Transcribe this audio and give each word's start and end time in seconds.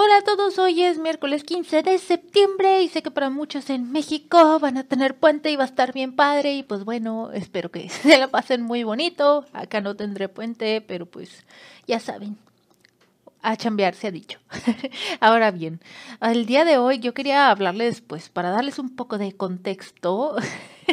Hola 0.00 0.18
a 0.18 0.22
todos, 0.22 0.56
hoy 0.60 0.84
es 0.84 1.00
miércoles 1.00 1.42
15 1.42 1.82
de 1.82 1.98
septiembre 1.98 2.84
y 2.84 2.88
sé 2.88 3.02
que 3.02 3.10
para 3.10 3.30
muchos 3.30 3.68
en 3.68 3.90
México 3.90 4.60
van 4.60 4.76
a 4.76 4.84
tener 4.84 5.16
puente 5.16 5.50
y 5.50 5.56
va 5.56 5.64
a 5.64 5.66
estar 5.66 5.92
bien 5.92 6.14
padre 6.14 6.54
y 6.54 6.62
pues 6.62 6.84
bueno, 6.84 7.32
espero 7.32 7.72
que 7.72 7.88
se 7.88 8.16
la 8.16 8.28
pasen 8.28 8.62
muy 8.62 8.84
bonito. 8.84 9.44
Acá 9.52 9.80
no 9.80 9.96
tendré 9.96 10.28
puente, 10.28 10.80
pero 10.82 11.06
pues 11.06 11.44
ya 11.88 11.98
saben, 11.98 12.38
a 13.42 13.56
chambear 13.56 13.96
se 13.96 14.06
ha 14.06 14.12
dicho. 14.12 14.38
Ahora 15.20 15.50
bien, 15.50 15.80
el 16.20 16.46
día 16.46 16.64
de 16.64 16.78
hoy 16.78 17.00
yo 17.00 17.12
quería 17.12 17.50
hablarles 17.50 18.00
pues 18.00 18.28
para 18.28 18.50
darles 18.50 18.78
un 18.78 18.94
poco 18.94 19.18
de 19.18 19.32
contexto. 19.32 20.36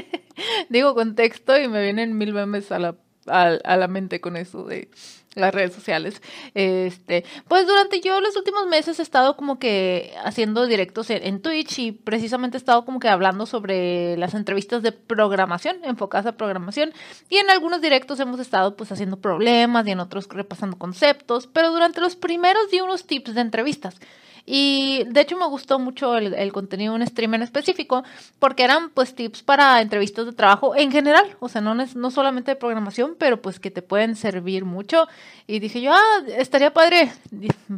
Digo 0.70 0.96
contexto 0.96 1.56
y 1.60 1.68
me 1.68 1.84
vienen 1.84 2.18
mil 2.18 2.34
memes 2.34 2.72
a 2.72 2.80
la, 2.80 2.96
a 3.28 3.78
la 3.78 3.88
mente 3.88 4.20
con 4.20 4.36
eso 4.36 4.64
de 4.64 4.90
las 5.36 5.54
redes 5.54 5.74
sociales. 5.74 6.22
Este, 6.54 7.26
pues 7.48 7.68
durante 7.68 8.02
yo 8.02 8.20
los 8.22 8.36
últimos 8.36 8.68
meses 8.68 9.00
he 9.00 9.02
estado 9.02 9.36
como 9.36 9.60
que 9.60 10.14
haciendo 10.24 10.66
directos 10.66 11.10
en, 11.10 11.42
Twitch 11.42 11.80
y 11.80 11.92
precisamente 11.92 12.57
he 12.57 12.60
estado 12.60 12.86
como 12.86 13.00
que 13.00 13.10
hablando 13.10 13.46
sobre 13.46 14.18
las 14.18 14.34
entrevistas 14.34 14.82
de 14.82 14.92
programación, 14.92 15.78
enfocadas 15.84 16.26
a 16.26 16.38
programación. 16.38 16.93
Y 17.29 17.38
en 17.38 17.50
algunos 17.50 17.82
directos 17.82 18.20
hemos 18.20 18.40
estado 18.40 18.76
pues 18.76 18.92
haciendo 18.92 19.18
problemas 19.18 19.86
y 19.86 19.92
en 19.92 20.00
otros 20.00 20.28
repasando 20.29 20.78
conceptos, 20.78 21.48
pero 21.48 21.71
durante 21.71 22.02
los 22.02 22.15
primeros 22.15 22.71
di 22.71 22.79
unos 22.79 23.06
tips 23.06 23.36
de 23.36 23.42
entrevistas. 23.42 24.00
Y 24.46 25.04
de 25.08 25.22
hecho 25.22 25.38
me 25.38 25.48
gustó 25.48 25.80
mucho 25.80 26.16
el, 26.18 26.52
contenido 26.54 26.94
de 26.94 27.00
un 27.02 27.08
stream 27.08 27.34
en 27.34 27.42
específico 27.42 28.04
porque 28.38 28.64
eran 28.64 28.92
pues 28.92 29.16
tips 29.16 29.42
para 29.42 29.82
entrevistas 29.82 30.28
de 30.28 30.34
trabajo 30.34 30.76
en 30.76 30.92
general, 30.92 31.36
o 31.40 31.50
sea, 31.50 31.62
no, 31.62 31.74
no 31.74 32.12
solamente 32.12 32.52
de 32.52 32.56
programación, 32.56 33.16
pero 33.18 33.42
pues 33.42 33.59
que 33.59 33.72
te 33.72 33.81
pueden 33.81 34.16
servir 34.16 34.64
mucho. 34.64 35.08
Y 35.48 35.59
dije 35.59 35.81
yo, 35.81 35.94
ah, 35.94 36.23
estaría 36.38 36.73
padre. 36.73 37.12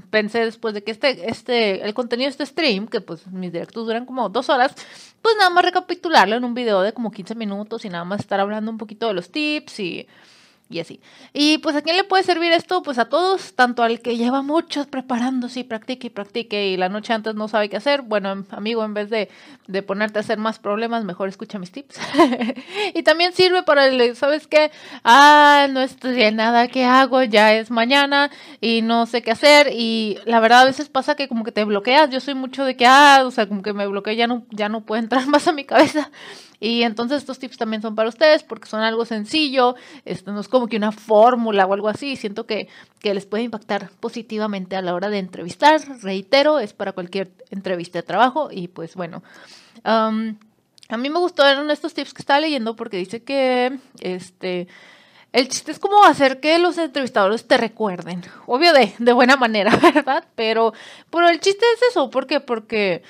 pensé 0.09 0.39
después 0.43 0.73
de 0.73 0.83
que 0.83 0.91
este, 0.91 1.29
este, 1.29 1.85
el 1.85 1.93
contenido 1.93 2.27
de 2.27 2.31
este 2.31 2.45
stream, 2.45 2.87
que 2.87 2.99
pues 2.99 3.25
mis 3.27 3.53
directos 3.53 3.85
duran 3.85 4.05
como 4.05 4.27
dos 4.27 4.49
horas, 4.49 4.75
pues 5.21 5.35
nada 5.37 5.49
más 5.49 5.63
recapitularlo 5.63 6.35
en 6.35 6.43
un 6.43 6.53
video 6.53 6.81
de 6.81 6.91
como 6.91 7.11
15 7.11 7.35
minutos 7.35 7.85
y 7.85 7.89
nada 7.89 8.03
más 8.03 8.19
estar 8.19 8.41
hablando 8.41 8.71
un 8.71 8.77
poquito 8.77 9.07
de 9.07 9.13
los 9.13 9.31
tips 9.31 9.79
y 9.79 10.07
y 10.69 10.79
así. 10.79 10.99
Y 11.33 11.59
pues 11.59 11.75
a 11.75 11.81
quién 11.81 11.95
le 11.95 12.03
puede 12.03 12.23
servir 12.23 12.51
esto? 12.51 12.81
Pues 12.83 12.99
a 12.99 13.05
todos, 13.05 13.53
tanto 13.55 13.83
al 13.83 14.01
que 14.01 14.17
lleva 14.17 14.41
muchos 14.41 14.87
preparándose 14.87 15.61
y 15.61 15.63
practique 15.63 16.07
y 16.07 16.09
practique 16.09 16.67
y 16.67 16.77
la 16.77 16.89
noche 16.89 17.13
antes 17.13 17.35
no 17.35 17.47
sabe 17.47 17.69
qué 17.69 17.77
hacer. 17.77 18.01
Bueno, 18.01 18.45
amigo, 18.51 18.83
en 18.83 18.93
vez 18.93 19.09
de, 19.09 19.29
de 19.67 19.81
ponerte 19.81 20.19
a 20.19 20.21
hacer 20.21 20.37
más 20.37 20.59
problemas, 20.59 21.05
mejor 21.05 21.29
escucha 21.29 21.57
mis 21.57 21.71
tips. 21.71 21.99
y 22.93 23.03
también 23.03 23.33
sirve 23.33 23.63
para 23.63 23.87
el, 23.87 24.15
¿sabes 24.15 24.47
qué? 24.47 24.71
Ah, 25.03 25.67
no 25.69 25.81
estudié 25.81 26.31
nada, 26.31 26.67
¿qué 26.67 26.83
hago? 26.83 27.23
Ya 27.23 27.53
es 27.53 27.71
mañana 27.71 28.29
y 28.59 28.81
no 28.81 29.05
sé 29.05 29.21
qué 29.21 29.31
hacer. 29.31 29.69
Y 29.71 30.17
la 30.25 30.39
verdad 30.41 30.61
a 30.61 30.65
veces 30.65 30.89
pasa 30.89 31.15
que 31.15 31.29
como 31.29 31.45
que 31.45 31.53
te 31.53 31.63
bloqueas. 31.63 32.09
Yo 32.09 32.19
soy 32.19 32.33
mucho 32.33 32.65
de 32.65 32.75
que, 32.75 32.85
ah, 32.85 33.23
o 33.25 33.31
sea, 33.31 33.47
como 33.47 33.61
que 33.61 33.71
me 33.73 33.87
bloqueo, 33.87 34.13
ya 34.13 34.27
no, 34.27 34.45
ya 34.51 34.67
no 34.67 34.81
puede 34.81 35.03
entrar 35.03 35.27
más 35.27 35.47
a 35.47 35.53
mi 35.53 35.63
cabeza. 35.63 36.11
Y 36.59 36.83
entonces 36.83 37.19
estos 37.19 37.39
tips 37.39 37.57
también 37.57 37.81
son 37.81 37.95
para 37.95 38.09
ustedes 38.09 38.43
porque 38.43 38.67
son 38.67 38.81
algo 38.81 39.05
sencillo, 39.05 39.75
esto 40.05 40.31
no 40.31 40.39
es 40.39 40.47
como 40.47 40.67
que 40.67 40.77
una 40.77 40.91
fórmula 40.91 41.65
o 41.65 41.73
algo 41.73 41.87
así, 41.87 42.15
siento 42.15 42.45
que, 42.45 42.67
que 42.99 43.13
les 43.13 43.25
puede 43.25 43.43
impactar 43.43 43.89
positivamente 43.99 44.75
a 44.75 44.81
la 44.81 44.95
hora 44.95 45.09
de 45.09 45.19
entrevistar. 45.19 45.81
Reitero, 46.01 46.59
es 46.59 46.73
para 46.73 46.93
cualquier 46.93 47.31
entrevista 47.51 47.99
de 47.99 48.03
trabajo 48.03 48.49
y 48.51 48.67
pues 48.69 48.95
bueno. 48.95 49.23
a 49.83 50.11
mí 50.97 51.09
me 51.09 51.19
gustaron 51.19 51.69
estos 51.69 51.93
tips 51.93 52.13
que 52.13 52.21
estaba 52.21 52.39
leyendo 52.39 52.75
porque 52.75 52.97
dice 52.97 53.23
que 53.23 53.77
este 53.99 54.67
el 55.33 55.49
chiste 55.49 55.71
es 55.71 55.79
como 55.79 56.03
hacer 56.05 56.39
que 56.39 56.57
los 56.57 56.77
entrevistadores 56.77 57.47
te 57.47 57.57
recuerden. 57.57 58.23
Obvio 58.45 58.73
de, 58.73 58.93
de 58.97 59.13
buena 59.13 59.35
manera, 59.35 59.75
¿verdad? 59.93 60.23
Pero, 60.35 60.73
pero 61.11 61.27
el 61.29 61.39
chiste 61.39 61.65
es 61.75 61.91
eso. 61.91 62.09
¿Por 62.09 62.25
qué? 62.25 62.39
Porque 62.39 63.03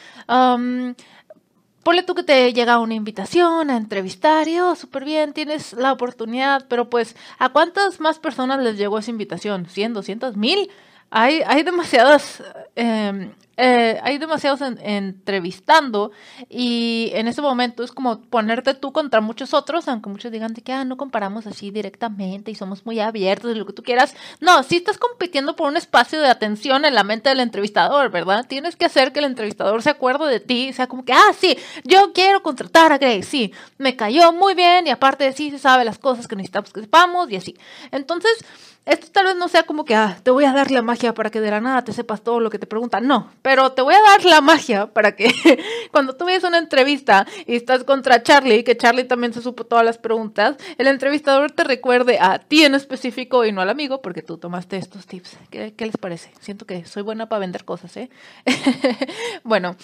ponle 1.87 2.03
tú 2.03 2.15
que 2.15 2.23
te 2.23 2.51
llega 2.51 2.79
una 2.79 2.95
invitación 2.95 3.69
a 3.69 3.77
entrevistar 3.77 4.49
y, 4.49 4.59
oh, 4.59 4.75
súper 4.75 5.05
bien, 5.05 5.31
tienes 5.31 5.71
la 5.71 5.93
oportunidad, 5.93 6.65
pero 6.67 6.89
pues, 6.89 7.15
¿a 7.39 7.47
cuántas 7.47 8.01
más 8.01 8.19
personas 8.19 8.61
les 8.61 8.77
llegó 8.77 8.99
esa 8.99 9.09
invitación? 9.09 9.67
¿100, 9.67 9.93
200, 9.93 10.35
1000? 10.35 10.69
Hay, 11.09 11.41
hay 11.45 11.63
demasiadas 11.63 12.43
eh, 12.75 13.31
eh, 13.59 13.99
hay 14.03 14.19
demasiados 14.19 14.61
entrevistando 14.61 16.11
y 16.47 17.09
en 17.15 17.27
ese 17.27 17.41
momento 17.41 17.83
es 17.83 17.91
como 17.91 18.21
ponerte 18.21 18.75
tú 18.75 18.93
contra 18.93 19.19
muchos 19.19 19.55
otros, 19.55 19.87
aunque 19.87 20.09
muchos 20.09 20.31
digan 20.31 20.53
de 20.53 20.61
que 20.61 20.73
ah, 20.73 20.85
no 20.85 20.95
comparamos 20.95 21.47
así 21.47 21.71
directamente 21.71 22.51
y 22.51 22.55
somos 22.55 22.85
muy 22.85 22.99
abiertos 22.99 23.55
y 23.55 23.57
lo 23.57 23.65
que 23.65 23.73
tú 23.73 23.81
quieras. 23.81 24.15
No, 24.41 24.61
si 24.61 24.75
estás 24.77 24.99
compitiendo 24.99 25.55
por 25.55 25.69
un 25.69 25.75
espacio 25.75 26.21
de 26.21 26.27
atención 26.27 26.85
en 26.85 26.93
la 26.93 27.03
mente 27.03 27.29
del 27.29 27.39
entrevistador, 27.39 28.11
¿verdad? 28.11 28.45
Tienes 28.47 28.75
que 28.75 28.85
hacer 28.85 29.11
que 29.11 29.19
el 29.19 29.25
entrevistador 29.25 29.81
se 29.81 29.89
acuerde 29.89 30.27
de 30.27 30.39
ti, 30.39 30.71
sea 30.71 30.85
como 30.85 31.03
que, 31.03 31.13
ah, 31.13 31.33
sí, 31.35 31.57
yo 31.83 32.13
quiero 32.13 32.43
contratar 32.43 32.91
a 32.91 32.99
Greg, 32.99 33.23
sí, 33.23 33.51
me 33.79 33.95
cayó 33.95 34.33
muy 34.33 34.53
bien 34.53 34.85
y 34.85 34.91
aparte 34.91 35.23
de 35.23 35.33
sí 35.33 35.49
se 35.49 35.57
sabe 35.57 35.83
las 35.83 35.97
cosas 35.97 36.27
que 36.27 36.35
necesitamos 36.35 36.71
que 36.71 36.81
sepamos 36.81 37.31
y 37.31 37.37
así. 37.37 37.57
Entonces, 37.89 38.45
esto 38.87 39.07
tal 39.11 39.25
vez 39.25 39.35
no 39.35 39.49
sea 39.49 39.63
como 39.63 39.83
que, 39.83 39.95
ah, 39.95 40.17
te 40.23 40.31
voy 40.31 40.45
a 40.45 40.53
dar 40.53 40.71
la 40.71 40.81
magia 40.81 41.13
para 41.13 41.29
que 41.29 41.41
de 41.41 41.51
la 41.51 41.59
nada 41.59 41.83
te 41.83 41.91
sepas 41.91 42.21
todo 42.21 42.39
lo 42.39 42.49
que 42.49 42.57
te 42.57 42.67
preguntan. 42.67 43.05
No, 43.05 43.29
pero 43.41 43.73
te 43.73 43.81
voy 43.81 43.93
a 43.93 44.01
dar 44.01 44.23
la 44.23 44.39
magia 44.39 44.87
para 44.87 45.15
que 45.15 45.29
cuando 45.91 46.15
tú 46.15 46.25
ves 46.25 46.43
una 46.45 46.57
entrevista 46.57 47.27
y 47.45 47.57
estás 47.57 47.83
contra 47.83 48.23
Charlie, 48.23 48.63
que 48.63 48.77
Charlie 48.77 49.03
también 49.03 49.33
se 49.33 49.41
supo 49.41 49.65
todas 49.65 49.83
las 49.83 49.97
preguntas, 49.97 50.55
el 50.77 50.87
entrevistador 50.87 51.51
te 51.51 51.65
recuerde 51.65 52.17
a 52.19 52.39
ti 52.39 52.63
en 52.63 52.75
específico 52.75 53.45
y 53.45 53.51
no 53.51 53.61
al 53.61 53.69
amigo, 53.69 54.01
porque 54.01 54.21
tú 54.21 54.37
tomaste 54.37 54.77
estos 54.77 55.05
tips. 55.05 55.37
¿Qué, 55.49 55.73
les 55.77 55.97
parece? 55.97 56.31
Siento 56.39 56.65
que 56.65 56.85
soy 56.85 57.03
buena 57.03 57.27
para 57.27 57.39
vender 57.39 57.65
cosas, 57.65 57.95
¿eh? 57.97 58.09
bueno, 59.43 59.75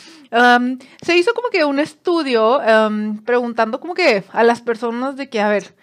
se 1.02 1.18
hizo 1.18 1.34
como 1.34 1.50
que 1.50 1.66
un 1.66 1.80
estudio 1.80 2.62
preguntando 3.25 3.81
como 3.81 3.94
que 3.94 4.24
a 4.31 4.44
las 4.44 4.62
personas 4.62 5.18
de 5.18 5.30
que, 5.30 5.41
a 5.41 5.50
ver, 5.50 5.75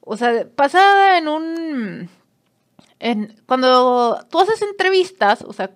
o 0.00 0.16
sea, 0.16 0.46
pasa 0.56 1.18
en 1.18 1.28
un 1.28 2.21
cuando 3.46 4.24
tú 4.30 4.38
haces 4.38 4.62
entrevistas, 4.62 5.42
o 5.42 5.52
sea, 5.52 5.70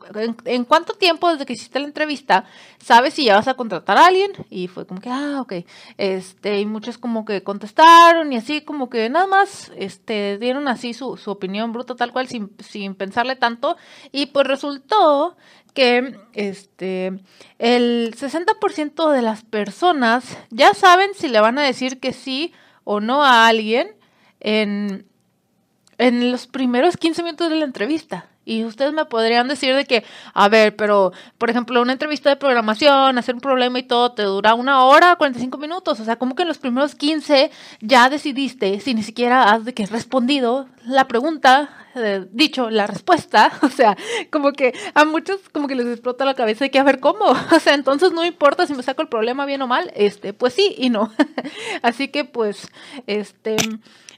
en, 0.44 0.64
cuánto 0.64 0.94
tiempo 0.94 1.30
desde 1.30 1.44
que 1.44 1.54
hiciste 1.54 1.80
la 1.80 1.86
entrevista, 1.86 2.44
sabes 2.78 3.14
si 3.14 3.24
ya 3.24 3.34
vas 3.34 3.48
a 3.48 3.54
contratar 3.54 3.98
a 3.98 4.06
alguien? 4.06 4.30
Y 4.48 4.68
fue 4.68 4.86
como 4.86 5.00
que, 5.00 5.10
ah, 5.10 5.40
ok. 5.40 5.54
Este, 5.98 6.60
y 6.60 6.66
muchos 6.66 6.98
como 6.98 7.24
que 7.24 7.42
contestaron 7.42 8.32
y 8.32 8.36
así 8.36 8.60
como 8.60 8.88
que 8.88 9.08
nada 9.08 9.26
más, 9.26 9.72
este, 9.76 10.38
dieron 10.38 10.68
así 10.68 10.94
su, 10.94 11.16
su 11.16 11.32
opinión 11.32 11.72
bruta 11.72 11.96
tal 11.96 12.12
cual 12.12 12.28
sin, 12.28 12.52
sin 12.60 12.94
pensarle 12.94 13.34
tanto. 13.34 13.76
Y 14.12 14.26
pues 14.26 14.46
resultó 14.46 15.36
que 15.74 16.18
este 16.32 17.20
el 17.58 18.14
60% 18.16 19.10
de 19.10 19.22
las 19.22 19.44
personas 19.44 20.38
ya 20.50 20.72
saben 20.74 21.10
si 21.14 21.28
le 21.28 21.40
van 21.40 21.58
a 21.58 21.62
decir 21.62 22.00
que 22.00 22.12
sí 22.12 22.54
o 22.84 23.00
no 23.00 23.22
a 23.22 23.46
alguien 23.46 23.94
en 24.40 25.06
en 25.98 26.30
los 26.32 26.46
primeros 26.46 26.96
15 26.96 27.22
minutos 27.22 27.50
de 27.50 27.56
la 27.56 27.64
entrevista. 27.64 28.26
Y 28.48 28.64
ustedes 28.64 28.92
me 28.92 29.04
podrían 29.04 29.48
decir 29.48 29.74
de 29.74 29.86
que, 29.86 30.04
a 30.32 30.48
ver, 30.48 30.76
pero, 30.76 31.12
por 31.36 31.50
ejemplo, 31.50 31.82
una 31.82 31.92
entrevista 31.92 32.30
de 32.30 32.36
programación, 32.36 33.18
hacer 33.18 33.34
un 33.34 33.40
problema 33.40 33.80
y 33.80 33.82
todo, 33.82 34.12
te 34.12 34.22
dura 34.22 34.54
una 34.54 34.84
hora, 34.84 35.16
45 35.16 35.58
minutos. 35.58 35.98
O 35.98 36.04
sea, 36.04 36.14
como 36.14 36.36
que 36.36 36.42
en 36.42 36.48
los 36.48 36.58
primeros 36.58 36.94
15 36.94 37.50
ya 37.80 38.08
decidiste, 38.08 38.78
si 38.78 38.94
ni 38.94 39.02
siquiera 39.02 39.52
has 39.52 39.64
de 39.64 39.74
que 39.74 39.84
respondido 39.86 40.68
la 40.84 41.08
pregunta, 41.08 41.70
eh, 41.96 42.24
dicho 42.30 42.70
la 42.70 42.86
respuesta. 42.86 43.50
O 43.62 43.68
sea, 43.68 43.96
como 44.30 44.52
que 44.52 44.72
a 44.94 45.04
muchos 45.04 45.40
como 45.50 45.66
que 45.66 45.74
les 45.74 45.88
explota 45.88 46.24
la 46.24 46.34
cabeza 46.34 46.66
de 46.66 46.70
que, 46.70 46.78
a 46.78 46.84
ver, 46.84 47.00
¿cómo? 47.00 47.24
O 47.50 47.58
sea, 47.58 47.74
entonces 47.74 48.12
no 48.12 48.24
importa 48.24 48.64
si 48.68 48.74
me 48.74 48.84
saco 48.84 49.02
el 49.02 49.08
problema 49.08 49.44
bien 49.44 49.60
o 49.62 49.66
mal. 49.66 49.90
Este, 49.96 50.32
pues 50.32 50.54
sí 50.54 50.72
y 50.78 50.88
no. 50.88 51.12
Así 51.82 52.06
que, 52.08 52.24
pues, 52.24 52.68
este 53.08 53.56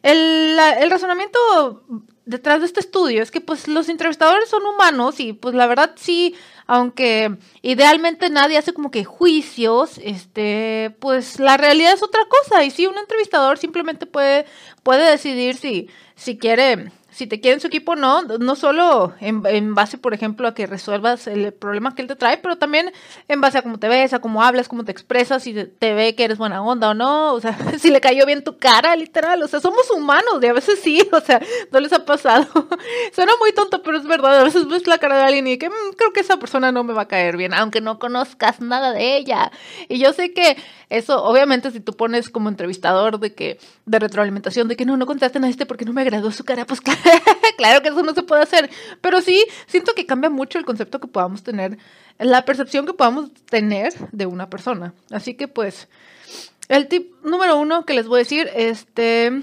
el, 0.03 0.59
el, 0.81 0.91
razonamiento 0.91 1.38
detrás 2.25 2.60
de 2.60 2.66
este 2.66 2.81
estudio 2.81 3.22
es 3.22 3.31
que 3.31 3.41
pues 3.41 3.69
los 3.69 3.88
entrevistadores 3.88 4.48
son 4.48 4.64
humanos 4.66 5.19
y 5.19 5.32
pues 5.32 5.54
la 5.54 5.66
verdad 5.66 5.92
sí, 5.97 6.34
aunque 6.66 7.36
idealmente 7.62 8.28
nadie 8.28 8.59
hace 8.59 8.74
como 8.74 8.91
que 8.91 9.04
juicios, 9.04 9.98
este, 10.03 10.95
pues 11.00 11.41
la 11.41 11.56
realidad 11.56 11.95
es 11.95 12.03
otra 12.03 12.21
cosa. 12.27 12.65
Y 12.65 12.71
sí, 12.71 12.86
un 12.86 12.98
entrevistador 12.98 13.56
simplemente 13.56 14.04
puede, 14.04 14.45
puede 14.83 15.10
decidir 15.10 15.56
si, 15.56 15.89
si 16.15 16.36
quiere 16.36 16.92
si 17.18 17.26
te 17.26 17.41
quiere 17.41 17.54
en 17.54 17.60
su 17.60 17.66
equipo 17.66 17.97
no, 17.97 18.22
no 18.22 18.54
solo 18.54 19.12
en, 19.20 19.42
en, 19.44 19.74
base, 19.74 19.98
por 19.98 20.15
ejemplo, 20.15 20.47
a 20.47 20.54
que 20.54 20.68
resuelvas 20.68 21.26
el 21.26 21.53
problema 21.53 21.92
que 21.97 22.03
él 22.03 22.06
te 22.06 22.15
trae, 22.15 22.38
pero 22.38 22.59
también 22.59 22.92
en 23.26 23.41
base 23.41 23.59
a 23.59 23.62
cómo 23.62 23.80
te 23.80 23.88
ves, 23.88 24.12
a 24.12 24.20
cómo 24.20 24.41
hablas, 24.41 24.68
cómo 24.68 24.84
te 24.84 24.92
expresas, 24.92 25.42
si 25.42 25.53
te, 25.53 25.94
ve 25.94 26.15
que 26.15 26.22
eres 26.22 26.38
buena 26.38 26.62
onda 26.62 26.91
o 26.91 26.94
no, 26.94 27.34
o 27.34 27.41
sea, 27.41 27.59
si 27.80 27.91
le 27.91 28.00
cayó 28.00 28.24
bien 28.24 28.44
tu 28.44 28.56
cara, 28.59 28.94
literal, 28.94 29.42
o 29.42 29.48
sea, 29.48 29.59
somos 29.59 29.91
humanos 29.91 30.38
y 30.41 30.47
a 30.47 30.53
veces 30.53 30.78
sí, 30.80 31.03
o 31.12 31.20
sea, 31.20 31.42
no 31.72 31.80
les 31.80 31.92
ha 31.92 32.04
pasado. 32.04 32.47
Suena 33.12 33.32
muy 33.41 33.50
tonto, 33.50 33.82
pero 33.82 33.98
es 33.98 34.04
verdad, 34.04 34.38
a 34.38 34.44
veces 34.44 34.68
ves 34.68 34.86
la 34.86 34.98
cara 34.98 35.16
de 35.16 35.24
alguien 35.24 35.48
y 35.48 35.59
que 35.59 35.70
mm, 35.70 35.94
creo 35.97 36.12
que 36.12 36.20
esa 36.20 36.36
persona 36.36 36.70
no 36.70 36.84
me 36.84 36.92
va 36.92 37.03
a 37.03 37.09
caer 37.09 37.36
bien, 37.36 37.53
aunque 37.53 37.80
no 37.80 37.98
conozcas 37.98 38.60
nada 38.60 38.92
de 38.92 39.16
ella. 39.16 39.50
Y 39.88 39.98
yo 39.98 40.12
sé 40.12 40.32
que 40.32 40.56
eso, 40.91 41.23
obviamente, 41.23 41.71
si 41.71 41.81
tú 41.81 41.95
pones 41.95 42.31
como 42.31 42.49
entrevistador 42.49 43.21
de 43.21 43.35
que, 43.35 43.59
de 43.85 43.99
retroalimentación, 43.99 44.69
de 44.69 44.77
que 44.77 44.87
no, 44.87 44.97
no 44.97 45.05
contaste 45.05 45.39
a 45.39 45.49
este 45.49 45.67
porque 45.67 45.85
no 45.85 45.93
me 45.93 46.01
agradó 46.01 46.33
su 46.33 46.45
cara, 46.45 46.65
pues 46.65 46.81
claro 46.81 46.99
claro 47.59 47.83
que 47.83 47.89
eso 47.89 48.03
no 48.03 48.15
se 48.15 48.23
puede 48.23 48.43
hacer, 48.43 48.71
pero 49.01 49.21
sí 49.21 49.45
siento 49.67 49.95
que 49.95 50.07
cambia 50.07 50.31
mucho 50.31 50.59
el 50.59 50.65
concepto 50.65 51.01
que 51.01 51.09
podamos 51.09 51.43
tener, 51.43 51.77
la 52.19 52.45
percepción 52.45 52.87
que 52.87 52.95
podamos 52.95 53.31
tener 53.51 53.93
de 54.13 54.27
una 54.27 54.49
persona. 54.49 54.95
Así 55.11 55.35
que 55.35 55.49
pues, 55.49 55.89
el 56.69 56.89
tip 56.89 57.13
número 57.23 57.59
uno 57.59 57.85
que 57.85 57.95
les 57.95 58.07
voy 58.07 58.21
a 58.21 58.25
decir, 58.25 58.49
este, 58.55 59.43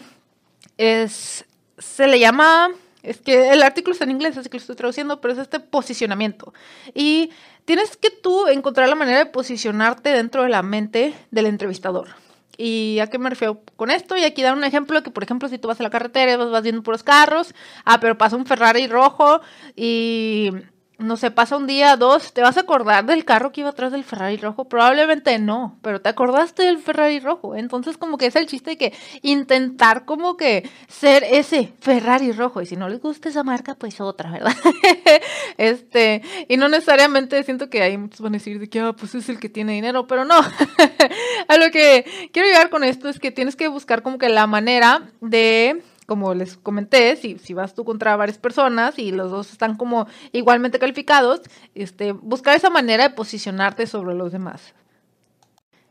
es, 0.77 1.45
se 1.77 2.07
le 2.07 2.19
llama, 2.19 2.69
es 3.03 3.17
que 3.17 3.51
el 3.51 3.61
artículo 3.61 3.93
está 3.93 4.05
en 4.05 4.11
inglés, 4.11 4.37
así 4.37 4.49
que 4.49 4.57
lo 4.57 4.61
estoy 4.61 4.75
traduciendo, 4.75 5.21
pero 5.21 5.33
es 5.33 5.39
este 5.39 5.59
posicionamiento. 5.59 6.53
Y 6.93 7.29
tienes 7.65 7.97
que 7.97 8.09
tú 8.09 8.47
encontrar 8.47 8.87
la 8.87 8.95
manera 8.95 9.19
de 9.19 9.25
posicionarte 9.25 10.09
dentro 10.09 10.43
de 10.43 10.49
la 10.49 10.61
mente 10.61 11.13
del 11.31 11.47
entrevistador. 11.47 12.09
¿Y 12.57 12.99
a 12.99 13.07
qué 13.07 13.17
me 13.17 13.29
refiero 13.29 13.61
con 13.75 13.91
esto? 13.91 14.15
Y 14.15 14.23
aquí 14.23 14.41
dar 14.41 14.55
un 14.55 14.63
ejemplo 14.63 15.03
que, 15.03 15.11
por 15.11 15.23
ejemplo, 15.23 15.49
si 15.49 15.57
tú 15.57 15.67
vas 15.67 15.79
a 15.79 15.83
la 15.83 15.89
carretera 15.89 16.31
y 16.31 16.35
vas, 16.37 16.49
vas 16.49 16.63
viendo 16.63 16.83
puros 16.83 17.03
carros, 17.03 17.53
ah, 17.83 17.99
pero 17.99 18.17
pasa 18.17 18.37
un 18.37 18.45
Ferrari 18.45 18.87
rojo 18.87 19.41
y 19.75 20.51
no 20.97 21.17
sé, 21.17 21.31
pasa 21.31 21.57
un 21.57 21.67
día, 21.67 21.97
dos, 21.97 22.33
¿te 22.33 22.41
vas 22.41 22.57
a 22.57 22.61
acordar 22.61 23.05
del 23.05 23.25
carro 23.25 23.51
que 23.51 23.61
iba 23.61 23.69
atrás 23.69 23.91
del 23.91 24.03
Ferrari 24.03 24.37
rojo? 24.37 24.65
Probablemente 24.65 25.37
no, 25.39 25.77
pero 25.81 26.01
te 26.01 26.09
acordaste 26.09 26.63
del 26.63 26.77
Ferrari 26.77 27.19
rojo. 27.19 27.55
Entonces 27.55 27.97
como 27.97 28.17
que 28.17 28.27
es 28.27 28.35
el 28.35 28.47
chiste 28.47 28.71
de 28.71 28.77
que 28.77 28.93
intentar 29.21 30.05
como 30.05 30.37
que 30.37 30.69
ser 30.87 31.23
ese 31.23 31.73
Ferrari 31.79 32.31
rojo. 32.31 32.61
Y 32.61 32.65
si 32.65 32.75
no 32.75 32.87
les 32.87 33.01
gusta 33.01 33.29
esa 33.29 33.43
marca, 33.43 33.75
pues 33.75 33.99
otra, 33.99 34.31
¿verdad? 34.31 34.55
este, 35.57 36.21
y 36.47 36.57
no 36.57 36.69
necesariamente 36.69 37.43
siento 37.43 37.69
que 37.69 37.81
hay 37.81 37.97
muchos 37.97 38.21
van 38.21 38.33
a 38.33 38.37
decir 38.37 38.59
de 38.59 38.69
que, 38.69 38.79
ah, 38.79 38.93
pues 38.93 39.15
es 39.15 39.27
el 39.29 39.39
que 39.39 39.49
tiene 39.49 39.73
dinero, 39.73 40.07
pero 40.07 40.23
no. 40.25 40.39
a 41.47 41.57
lo 41.57 41.71
que 41.71 42.29
quiero 42.31 42.47
llegar 42.47 42.69
con 42.69 42.83
esto 42.83 43.09
es 43.09 43.19
que 43.19 43.31
tienes 43.31 43.55
que 43.55 43.67
buscar 43.67 44.01
como 44.01 44.17
que 44.17 44.29
la 44.29 44.47
manera 44.47 45.09
de 45.21 45.83
como 46.05 46.33
les 46.33 46.57
comenté, 46.57 47.15
si, 47.15 47.39
si 47.39 47.53
vas 47.53 47.73
tú 47.73 47.83
contra 47.83 48.15
varias 48.15 48.37
personas 48.37 48.99
y 48.99 49.11
los 49.11 49.31
dos 49.31 49.51
están 49.51 49.75
como 49.75 50.07
igualmente 50.31 50.79
calificados, 50.79 51.41
este, 51.73 52.11
buscar 52.11 52.55
esa 52.55 52.69
manera 52.69 53.09
de 53.09 53.15
posicionarte 53.15 53.87
sobre 53.87 54.15
los 54.15 54.31
demás. 54.31 54.73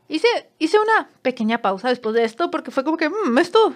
Hice, 0.07 0.27
hice 0.59 0.77
una 0.79 1.09
pequeña 1.21 1.61
pausa 1.61 1.89
después 1.89 2.13
de 2.15 2.23
esto 2.23 2.51
porque 2.51 2.71
fue 2.71 2.83
como 2.83 2.97
que, 2.97 3.09
mmm, 3.09 3.37
esto, 3.39 3.75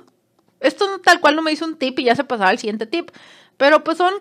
esto 0.60 0.86
tal 1.04 1.20
cual 1.20 1.36
no 1.36 1.42
me 1.42 1.52
hizo 1.52 1.66
un 1.66 1.78
tip 1.78 2.00
y 2.00 2.06
ya 2.06 2.16
se 2.16 2.24
pasaba 2.24 2.52
al 2.52 2.60
siguiente 2.60 2.86
tip. 2.86 3.10
Pero 3.58 3.84
pues 3.84 3.98
son, 3.98 4.14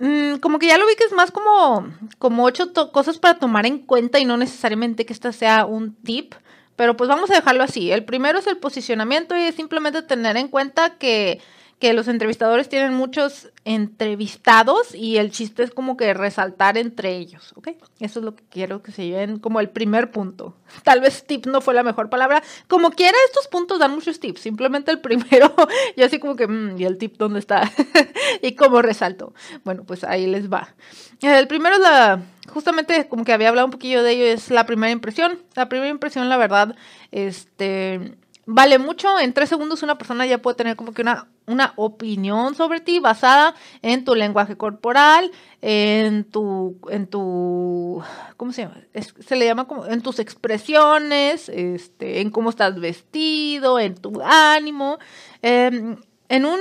mm, 0.00 0.36
como 0.36 0.58
que 0.58 0.66
ya 0.66 0.76
lo 0.78 0.86
vi 0.86 0.96
que 0.96 1.04
es 1.04 1.12
más 1.12 1.30
como, 1.30 1.86
como 2.18 2.44
ocho 2.44 2.72
cosas 2.92 3.18
para 3.18 3.38
tomar 3.38 3.64
en 3.66 3.78
cuenta 3.78 4.18
y 4.18 4.24
no 4.24 4.36
necesariamente 4.36 5.06
que 5.06 5.12
esta 5.12 5.32
sea 5.32 5.64
un 5.64 5.94
tip. 5.94 6.34
Pero 6.76 6.96
pues 6.96 7.08
vamos 7.08 7.30
a 7.30 7.34
dejarlo 7.34 7.62
así. 7.62 7.92
El 7.92 8.04
primero 8.04 8.38
es 8.38 8.46
el 8.46 8.56
posicionamiento 8.56 9.36
y 9.36 9.42
es 9.42 9.54
simplemente 9.54 10.02
tener 10.02 10.36
en 10.36 10.48
cuenta 10.48 10.96
que 10.98 11.40
que 11.78 11.92
los 11.92 12.08
entrevistadores 12.08 12.68
tienen 12.68 12.94
muchos 12.94 13.50
entrevistados 13.64 14.94
y 14.94 15.18
el 15.18 15.30
chiste 15.30 15.62
es 15.62 15.70
como 15.70 15.96
que 15.96 16.14
resaltar 16.14 16.78
entre 16.78 17.16
ellos, 17.16 17.52
¿ok? 17.56 17.68
Eso 18.00 18.20
es 18.20 18.24
lo 18.24 18.36
que 18.36 18.44
quiero 18.48 18.82
que 18.82 18.92
se 18.92 19.06
lleven 19.06 19.38
como 19.38 19.60
el 19.60 19.70
primer 19.70 20.10
punto. 20.10 20.56
Tal 20.82 21.00
vez 21.00 21.24
tip 21.26 21.46
no 21.46 21.60
fue 21.60 21.74
la 21.74 21.82
mejor 21.82 22.10
palabra. 22.10 22.42
Como 22.68 22.90
quiera, 22.90 23.16
estos 23.26 23.48
puntos 23.48 23.78
dan 23.78 23.92
muchos 23.92 24.20
tips. 24.20 24.40
Simplemente 24.40 24.90
el 24.90 25.00
primero, 25.02 25.54
yo 25.96 26.06
así 26.06 26.18
como 26.18 26.36
que, 26.36 26.46
mm, 26.46 26.80
¿y 26.80 26.84
el 26.84 26.98
tip 26.98 27.16
dónde 27.18 27.40
está? 27.40 27.70
y 28.42 28.54
cómo 28.54 28.82
resalto. 28.82 29.34
Bueno, 29.64 29.84
pues 29.84 30.04
ahí 30.04 30.26
les 30.26 30.50
va. 30.50 30.74
El 31.20 31.48
primero 31.48 31.76
es 31.76 31.82
la, 31.82 32.22
justamente 32.48 33.08
como 33.08 33.24
que 33.24 33.32
había 33.32 33.48
hablado 33.48 33.66
un 33.66 33.72
poquillo 33.72 34.02
de 34.02 34.12
ello, 34.12 34.24
es 34.24 34.50
la 34.50 34.66
primera 34.66 34.92
impresión. 34.92 35.38
La 35.54 35.68
primera 35.68 35.90
impresión, 35.90 36.28
la 36.28 36.36
verdad, 36.36 36.76
este 37.10 38.16
vale 38.46 38.78
mucho. 38.78 39.18
En 39.18 39.32
tres 39.32 39.48
segundos 39.48 39.82
una 39.82 39.98
persona 39.98 40.26
ya 40.26 40.38
puede 40.38 40.56
tener 40.56 40.76
como 40.76 40.92
que 40.92 41.02
una, 41.02 41.28
una 41.46 41.72
opinión 41.76 42.54
sobre 42.54 42.80
ti 42.80 43.00
basada 43.00 43.54
en 43.82 44.04
tu 44.04 44.14
lenguaje 44.14 44.56
corporal, 44.56 45.30
en 45.62 46.24
tu, 46.24 46.78
en 46.90 47.06
tu, 47.06 48.02
¿cómo 48.36 48.52
se 48.52 48.62
llama? 48.62 48.76
se 48.94 49.36
le 49.36 49.46
llama 49.46 49.66
como, 49.66 49.86
en 49.86 50.02
tus 50.02 50.18
expresiones, 50.18 51.48
este, 51.48 52.20
en 52.20 52.30
cómo 52.30 52.50
estás 52.50 52.78
vestido, 52.78 53.78
en 53.78 53.94
tu 53.94 54.20
ánimo. 54.22 54.98
Em, 55.42 55.96
en 56.28 56.44
un, 56.46 56.60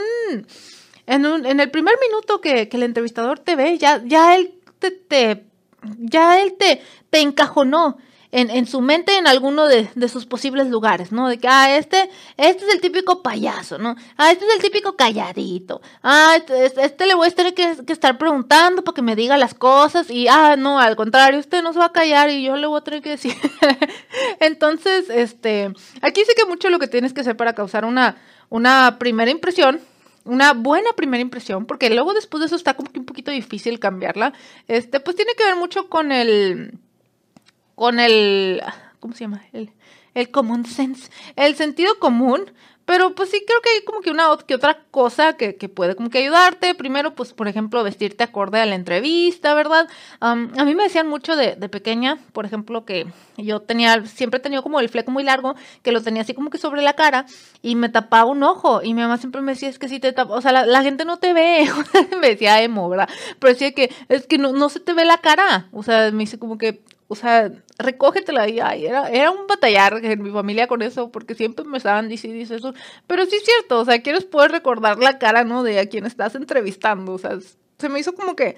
en 1.05 1.25
un, 1.25 1.45
en 1.45 1.59
el 1.59 1.71
primer 1.71 1.95
minuto 1.99 2.41
que, 2.41 2.69
que 2.69 2.77
el 2.77 2.83
entrevistador 2.83 3.39
te 3.39 3.55
ve, 3.55 3.77
ya, 3.77 4.01
ya 4.05 4.35
él 4.35 4.53
te, 4.79 4.91
te 4.91 5.45
ya 5.99 6.41
él 6.41 6.55
te, 6.57 6.81
te 7.09 7.21
encajonó 7.21 7.97
en, 8.33 8.49
en 8.49 8.65
su 8.65 8.81
mente 8.81 9.15
en 9.15 9.27
alguno 9.27 9.67
de, 9.67 9.87
de, 9.93 10.09
sus 10.09 10.25
posibles 10.25 10.67
lugares, 10.67 11.11
¿no? 11.11 11.29
De 11.29 11.37
que, 11.37 11.47
ah, 11.47 11.77
este, 11.77 12.09
este 12.35 12.65
es 12.65 12.73
el 12.73 12.81
típico 12.81 13.21
payaso, 13.21 13.77
¿no? 13.77 13.95
Ah, 14.17 14.31
este 14.31 14.45
es 14.45 14.55
el 14.55 14.59
típico 14.59 14.95
calladito. 14.95 15.81
Ah, 16.01 16.33
este, 16.35 16.65
este, 16.65 16.83
este 16.83 17.05
le 17.05 17.13
voy 17.13 17.27
a 17.27 17.31
tener 17.31 17.53
que, 17.53 17.85
que, 17.85 17.93
estar 17.93 18.17
preguntando 18.17 18.83
para 18.83 18.95
que 18.95 19.03
me 19.03 19.15
diga 19.15 19.37
las 19.37 19.53
cosas. 19.53 20.09
Y, 20.09 20.27
ah, 20.27 20.55
no, 20.57 20.79
al 20.79 20.95
contrario, 20.95 21.39
usted 21.39 21.61
no 21.61 21.73
se 21.73 21.79
va 21.79 21.85
a 21.85 21.91
callar 21.91 22.31
y 22.31 22.43
yo 22.43 22.55
le 22.55 22.65
voy 22.65 22.79
a 22.79 22.83
tener 22.83 23.03
que 23.03 23.11
decir. 23.11 23.35
Entonces, 24.39 25.11
este, 25.11 25.71
aquí 26.01 26.21
sí 26.25 26.33
que 26.35 26.45
mucho 26.45 26.71
lo 26.71 26.79
que 26.79 26.87
tienes 26.87 27.13
que 27.13 27.21
hacer 27.21 27.37
para 27.37 27.53
causar 27.53 27.85
una, 27.85 28.17
una 28.49 28.97
primera 28.97 29.29
impresión 29.29 29.79
una 30.25 30.53
buena 30.53 30.93
primera 30.93 31.21
impresión, 31.21 31.65
porque 31.65 31.89
luego 31.89 32.13
después 32.13 32.39
de 32.39 32.45
eso 32.45 32.55
está 32.55 32.75
como 32.75 32.89
que 32.89 32.99
un 32.99 33.05
poquito 33.05 33.29
difícil 33.29 33.77
cambiarla, 33.77 34.31
este, 34.69 35.01
pues 35.01 35.17
tiene 35.17 35.33
que 35.35 35.43
ver 35.43 35.57
mucho 35.57 35.89
con 35.89 36.13
el, 36.13 36.79
con 37.75 37.99
el, 37.99 38.61
¿cómo 38.99 39.13
se 39.13 39.21
llama? 39.21 39.43
El, 39.53 39.71
el 40.13 40.29
common 40.31 40.65
sense, 40.65 41.09
el 41.35 41.55
sentido 41.55 41.97
común, 41.99 42.51
pero 42.85 43.15
pues 43.15 43.29
sí 43.29 43.41
creo 43.47 43.61
que 43.61 43.69
hay 43.69 43.85
como 43.85 44.01
que 44.01 44.11
una 44.11 44.27
que 44.45 44.55
otra 44.55 44.77
cosa 44.91 45.33
que, 45.33 45.55
que, 45.55 45.69
puede 45.69 45.95
como 45.95 46.09
que 46.09 46.17
ayudarte. 46.17 46.75
Primero, 46.75 47.15
pues 47.15 47.33
por 47.33 47.47
ejemplo, 47.47 47.81
vestirte 47.81 48.25
acorde 48.25 48.59
a 48.59 48.65
la 48.65 48.75
entrevista, 48.75 49.53
¿verdad? 49.53 49.87
a 50.19 50.35
mí 50.35 50.75
me 50.75 50.83
decían 50.83 51.07
mucho 51.07 51.35
de, 51.35 51.55
de, 51.55 51.69
pequeña, 51.69 52.17
por 52.33 52.45
ejemplo, 52.45 52.83
que 52.83 53.07
yo 53.37 53.61
tenía, 53.61 54.05
siempre 54.05 54.39
he 54.39 54.41
tenido 54.41 54.63
como 54.63 54.79
el 54.81 54.89
fleco 54.89 55.11
muy 55.11 55.23
largo, 55.23 55.55
que 55.81 55.91
lo 55.93 56.01
tenía 56.01 56.23
así 56.23 56.33
como 56.33 56.49
que 56.49 56.57
sobre 56.57 56.81
la 56.81 56.93
cara 56.93 57.25
y 57.61 57.75
me 57.75 57.87
tapaba 57.87 58.29
un 58.29 58.43
ojo. 58.43 58.81
Y 58.83 58.93
mi 58.93 59.01
mamá 59.01 59.17
siempre 59.17 59.41
me 59.41 59.53
decía, 59.53 59.69
es 59.69 59.79
que 59.79 59.87
si 59.87 59.99
te 59.99 60.11
tapa, 60.11 60.33
o 60.33 60.41
sea, 60.41 60.51
la, 60.51 60.65
la 60.65 60.83
gente 60.83 61.05
no 61.05 61.17
te 61.17 61.31
ve. 61.33 61.69
me 62.19 62.29
decía 62.29 62.61
emo, 62.61 62.89
¿verdad? 62.89 63.09
Pero 63.39 63.53
decía 63.53 63.71
que 63.71 63.93
es 64.09 64.27
que 64.27 64.37
no, 64.37 64.51
no 64.51 64.67
se 64.67 64.81
te 64.81 64.93
ve 64.93 65.05
la 65.05 65.19
cara. 65.19 65.67
O 65.71 65.83
sea, 65.83 66.11
me 66.11 66.19
dice 66.19 66.37
como 66.37 66.57
que 66.57 66.81
o 67.13 67.15
sea, 67.15 67.51
recógetela 67.77 68.47
y 68.47 68.59
ay, 68.59 68.85
era, 68.85 69.09
era 69.09 69.31
un 69.31 69.47
batallar 69.47 70.03
en 70.03 70.21
mi 70.21 70.31
familia 70.31 70.67
con 70.67 70.81
eso, 70.81 71.11
porque 71.11 71.35
siempre 71.35 71.65
me 71.65 71.77
estaban 71.77 72.07
diciendo 72.07 72.55
eso. 72.55 72.73
Pero 73.07 73.25
sí 73.25 73.35
es 73.35 73.43
cierto, 73.43 73.79
o 73.79 73.85
sea, 73.85 74.01
quieres 74.01 74.25
poder 74.25 74.51
recordar 74.51 74.99
la 74.99 75.17
cara, 75.19 75.43
¿no? 75.43 75.63
De 75.63 75.79
a 75.79 75.87
quien 75.87 76.05
estás 76.05 76.35
entrevistando. 76.35 77.13
O 77.13 77.17
sea, 77.17 77.37
se 77.77 77.89
me 77.89 77.99
hizo 77.99 78.13
como 78.13 78.35
que. 78.35 78.57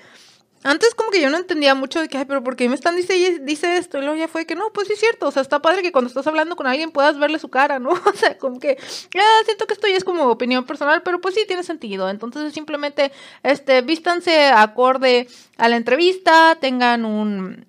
Antes 0.64 0.96
como 0.96 1.12
que 1.12 1.22
yo 1.22 1.30
no 1.30 1.38
entendía 1.38 1.76
mucho 1.76 2.00
de 2.00 2.08
que, 2.08 2.18
ay, 2.18 2.26
pero 2.26 2.44
¿por 2.44 2.56
qué 2.56 2.68
me 2.68 2.74
están 2.74 2.96
dice, 2.96 3.40
dice 3.42 3.78
esto? 3.78 4.00
Y 4.00 4.02
luego 4.02 4.16
ya 4.16 4.28
fue 4.28 4.48
que 4.48 4.56
no, 4.56 4.74
pues 4.74 4.88
sí 4.88 4.94
es 4.94 5.00
cierto, 5.00 5.28
o 5.28 5.32
sea, 5.32 5.44
está 5.44 5.62
padre 5.62 5.84
que 5.84 5.92
cuando 5.92 6.08
estás 6.08 6.26
hablando 6.26 6.56
con 6.56 6.66
alguien 6.66 6.90
puedas 6.90 7.20
verle 7.20 7.38
su 7.38 7.50
cara, 7.50 7.78
¿no? 7.78 7.92
O 8.06 8.14
sea, 8.14 8.36
como 8.40 8.60
que, 8.60 8.76
ya 9.14 9.24
siento 9.46 9.68
que 9.68 9.76
esto 9.76 9.88
ya 9.88 9.96
es 9.96 10.04
como 10.04 10.24
opinión 10.24 10.66
personal, 10.66 11.04
pero 11.04 11.22
pues 11.22 11.36
sí 11.36 11.44
tiene 11.46 11.62
sentido. 11.62 12.10
Entonces 12.10 12.52
simplemente, 12.52 13.12
este, 13.44 13.82
vístanse 13.82 14.48
acorde 14.48 15.28
a 15.58 15.70
la 15.70 15.76
entrevista, 15.76 16.58
tengan 16.60 17.06
un, 17.06 17.68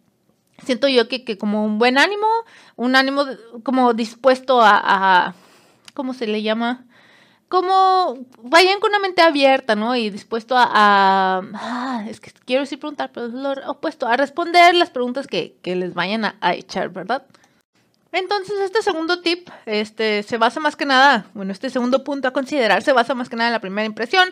siento 0.67 0.89
yo 0.89 1.09
que, 1.09 1.25
que 1.25 1.39
como 1.39 1.65
un 1.65 1.79
buen 1.79 1.97
ánimo, 1.97 2.27
un 2.75 2.97
ánimo 2.97 3.25
como 3.63 3.95
dispuesto 3.95 4.61
a, 4.61 4.81
a, 4.85 5.35
¿cómo 5.95 6.13
se 6.13 6.27
le 6.27 6.43
llama? 6.43 6.85
Como 7.49 8.27
vayan 8.43 8.81
con 8.81 8.91
una 8.91 8.99
mente 8.99 9.23
abierta, 9.23 9.77
¿no? 9.77 9.95
Y 9.95 10.11
dispuesto 10.11 10.57
a, 10.57 10.65
a 10.65 11.43
ah, 11.55 12.05
es 12.09 12.19
que 12.19 12.33
quiero 12.45 12.63
decir 12.63 12.81
preguntar, 12.81 13.13
pero 13.15 13.27
es 13.27 13.33
lo 13.33 13.53
opuesto, 13.71 14.09
a 14.09 14.17
responder 14.17 14.75
las 14.75 14.91
preguntas 14.91 15.29
que, 15.29 15.57
que 15.63 15.77
les 15.77 15.95
vayan 15.95 16.25
a, 16.25 16.55
echar, 16.55 16.91
¿verdad? 16.91 17.25
Entonces, 18.11 18.57
este 18.61 18.83
segundo 18.83 19.21
tip 19.21 19.49
este, 19.65 20.25
se 20.25 20.39
basa 20.39 20.59
más 20.59 20.75
que 20.75 20.87
nada, 20.87 21.27
bueno, 21.35 21.53
este 21.53 21.71
segundo 21.71 22.03
punto 22.03 22.27
a 22.29 22.33
considerar 22.33 22.83
se 22.83 22.93
basa 22.93 23.15
más 23.15 23.29
que 23.29 23.37
nada 23.37 23.51
en 23.51 23.53
la 23.53 23.61
primera 23.61 23.87
impresión. 23.87 24.29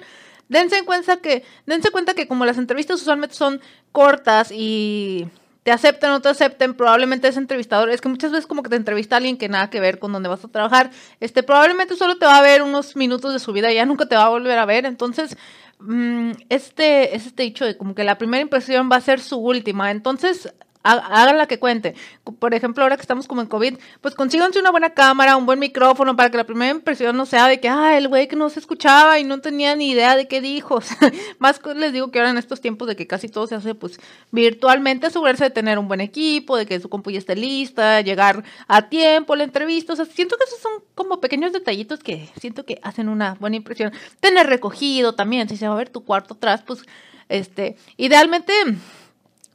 Dense 0.49 0.85
cuenta 0.85 1.19
que, 1.19 1.45
dense 1.67 1.91
cuenta 1.91 2.14
que 2.14 2.26
como 2.26 2.45
las 2.45 2.59
entrevistas 2.59 3.00
usualmente 3.00 3.35
son 3.35 3.61
cortas 3.93 4.50
y 4.50 5.29
te 5.64 5.73
acepten 5.73 6.11
o 6.11 6.12
no 6.12 6.21
te 6.21 6.28
acepten, 6.28 6.75
probablemente 6.75 7.26
ese 7.26 7.40
entrevistador, 7.40 7.90
es 7.90 8.00
que 8.00 8.09
muchas 8.09 8.30
veces 8.30 8.47
como 8.47 8.62
que 8.62 8.68
te 8.68 8.76
entrevista 8.76 9.16
alguien 9.16 9.38
que 9.38 9.49
nada 9.49 9.71
que 9.71 9.80
ver 9.80 9.99
con 9.99 10.12
donde 10.12 10.28
vas 10.28 10.44
a 10.44 10.49
trabajar, 10.49 10.90
este, 11.21 11.42
probablemente 11.42 11.97
solo 11.97 12.16
te 12.16 12.26
va 12.26 12.38
a 12.38 12.42
ver 12.42 12.62
unos 12.62 12.94
minutos 12.97 13.33
de 13.33 13.38
su 13.38 13.52
vida 13.52 13.73
y 13.73 13.76
ya 13.76 13.87
nunca 13.87 14.06
te 14.06 14.14
va 14.14 14.26
a 14.26 14.28
volver 14.28 14.59
a 14.59 14.66
ver, 14.66 14.85
entonces, 14.85 15.37
mm, 15.78 16.33
este, 16.50 17.16
es 17.16 17.26
este 17.26 17.42
dicho 17.42 17.64
de 17.64 17.78
como 17.78 17.94
que 17.94 18.04
la 18.04 18.18
primera 18.18 18.42
impresión 18.42 18.90
va 18.92 18.97
a 18.97 19.00
ser 19.00 19.21
su 19.21 19.38
última, 19.38 19.90
entonces, 19.90 20.52
hagan 20.85 21.38
la 21.38 21.47
que 21.47 21.59
cuente. 21.59 21.95
Por 22.38 22.55
ejemplo, 22.55 22.83
ahora 22.83 22.97
que 22.97 23.03
estamos 23.03 23.26
como 23.26 23.41
en 23.41 23.49
COVID, 23.49 23.79
pues 24.00 24.14
consíganse 24.14 24.61
una 24.61 24.71
buena 24.71 24.91
cámara, 24.91 25.37
un 25.37 25.47
buen 25.47 25.59
micrófono 25.59 26.14
para 26.14 26.31
que 26.31 26.37
la 26.37 26.45
primera 26.45 26.71
impresión 26.71 27.17
no 27.17 27.26
sea 27.26 27.49
de 27.49 27.59
que, 27.59 27.69
ah, 27.69 27.97
el 27.97 28.09
güey 28.09 28.29
que 28.29 28.37
no 28.37 28.50
se 28.50 28.61
escuchaba 28.61 29.19
y 29.19 29.25
no 29.25 29.41
tenía 29.41 29.75
ni 29.76 29.91
idea 29.91 30.17
de 30.17 30.29
qué 30.29 30.41
dijo. 30.41 30.81
más 31.38 31.61
les 31.75 31.93
digo 31.93 32.11
que 32.11 32.19
ahora 32.19 32.31
en 32.31 32.38
estos 32.38 32.61
tiempos 32.61 32.87
de 32.87 32.97
que 32.97 33.07
casi 33.07 33.29
todo 33.29 33.47
se 33.47 33.55
hace 33.55 33.75
pues 33.75 33.99
virtualmente, 34.31 35.07
asegurarse 35.07 35.45
de 35.45 35.50
tener 35.50 35.79
un 35.79 35.88
buen 35.88 36.00
equipo, 36.00 36.57
de 36.57 36.67
que 36.67 36.79
su 36.79 36.88
compu 36.88 37.11
ya 37.11 37.19
esté 37.19 37.35
lista, 37.35 38.03
llegar 38.03 38.45
a 38.69 38.88
tiempo 38.88 39.35
la 39.37 39.45
entrevista. 39.45 39.95
O 39.95 39.97
sea, 39.97 40.05
siento 40.05 40.37
que 40.37 40.45
esos 40.45 40.61
son 40.61 40.73
como 40.95 41.21
pequeños 41.21 41.53
detallitos 41.53 42.00
que 42.00 42.29
siento 42.38 42.64
que 42.67 42.79
hacen 42.83 43.09
una 43.09 43.35
buena 43.35 43.57
impresión. 43.57 43.93
Tener 44.21 44.47
recogido 44.47 45.14
también, 45.14 45.49
si 45.49 45.57
se 45.57 45.67
va 45.67 45.75
a 45.75 45.79
ver 45.79 45.88
tu 45.88 46.05
cuarto 46.05 46.35
atrás, 46.35 46.62
pues, 46.67 46.83
este, 47.29 47.76
idealmente 47.97 48.53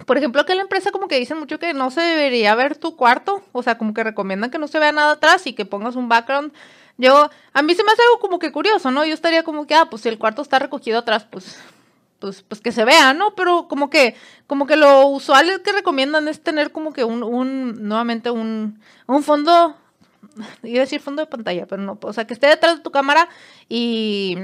por 0.06 0.18
ejemplo, 0.18 0.46
que 0.46 0.56
la 0.56 0.62
empresa 0.62 0.92
como 0.92 1.08
que 1.08 1.20
dicen 1.20 1.38
mucho 1.38 1.60
que 1.60 1.74
no 1.74 1.92
se 1.92 2.02
debería 2.02 2.56
ver 2.56 2.78
tu 2.78 2.96
cuarto, 2.96 3.44
o 3.52 3.64
sea, 3.64 3.78
como 3.78 3.94
que 3.94 4.04
recomiendan 4.04 4.50
que 4.52 4.58
no 4.58 4.68
se 4.68 4.80
vea 4.80 4.92
nada 4.92 5.14
atrás 5.14 5.46
y 5.48 5.54
que 5.54 5.66
pongas 5.66 5.96
un 5.96 6.10
background. 6.10 6.54
Yo, 6.98 7.30
a 7.54 7.62
mí 7.62 7.76
se 7.76 7.84
me 7.84 7.92
hace 7.92 8.02
algo 8.04 8.20
como 8.20 8.40
que 8.40 8.52
curioso, 8.52 8.92
¿no? 8.92 9.06
Yo 9.06 9.14
estaría 9.14 9.44
como 9.44 9.68
que, 9.68 9.76
ah, 9.76 9.88
pues 9.90 10.02
si 10.02 10.10
el 10.10 10.18
cuarto 10.18 10.42
está 10.42 10.60
recogido 10.60 11.00
atrás, 11.00 11.26
pues, 11.30 11.60
pues, 12.20 12.44
pues 12.44 12.62
que 12.62 12.72
se 12.72 12.86
vea, 12.86 13.14
¿no? 13.14 13.36
Pero 13.36 13.68
como 13.68 13.90
que, 13.90 14.16
como 14.48 14.68
que 14.68 14.76
lo 14.76 15.08
usual 15.08 15.62
que 15.62 15.72
recomiendan 15.72 16.28
es 16.28 16.42
tener 16.42 16.72
como 16.72 16.92
que 16.94 17.04
un, 17.04 17.24
un, 17.24 17.88
nuevamente 17.88 18.32
un, 18.32 18.82
un 19.08 19.24
fondo, 19.24 19.76
iba 20.64 20.80
a 20.80 20.82
decir 20.82 21.02
fondo 21.02 21.22
de 21.22 21.28
pantalla, 21.28 21.66
pero 21.66 21.82
no, 21.82 21.98
o 22.02 22.14
sea, 22.14 22.26
que 22.28 22.34
esté 22.34 22.48
detrás 22.48 22.78
de 22.78 22.84
tu 22.84 22.92
cámara 22.92 23.30
y 23.70 24.38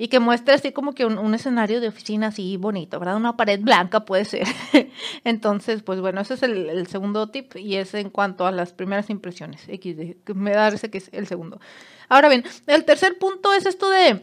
y 0.00 0.06
que 0.06 0.20
muestre 0.20 0.54
así 0.54 0.70
como 0.70 0.94
que 0.94 1.04
un, 1.04 1.34
escenario 1.34 1.80
de 1.80 1.88
oficina 1.88 2.28
así 2.28 2.56
bonito, 2.56 3.00
¿verdad? 3.00 3.16
Una 3.16 3.36
pared 3.36 3.60
blanca 3.60 4.04
puede 4.04 4.24
ser. 4.24 4.46
Entonces, 5.24 5.82
pues 5.82 6.00
bueno, 6.00 6.20
ese 6.20 6.34
es 6.34 6.42
el, 6.44 6.86
segundo 6.86 7.30
tip 7.30 7.56
y 7.56 7.74
es 7.74 7.92
en 7.94 8.08
cuanto 8.08 8.46
a 8.46 8.52
las 8.52 8.72
primeras 8.72 9.10
impresiones. 9.10 9.68
X, 9.68 9.96
me 10.34 10.52
da 10.52 10.68
ese 10.68 10.88
que 10.88 10.98
es 10.98 11.10
el 11.12 11.26
segundo. 11.26 11.60
Ahora 12.08 12.28
bien, 12.28 12.44
el 12.68 12.84
tercer 12.84 13.18
punto 13.18 13.52
es 13.52 13.66
esto 13.66 13.90
de... 13.90 14.22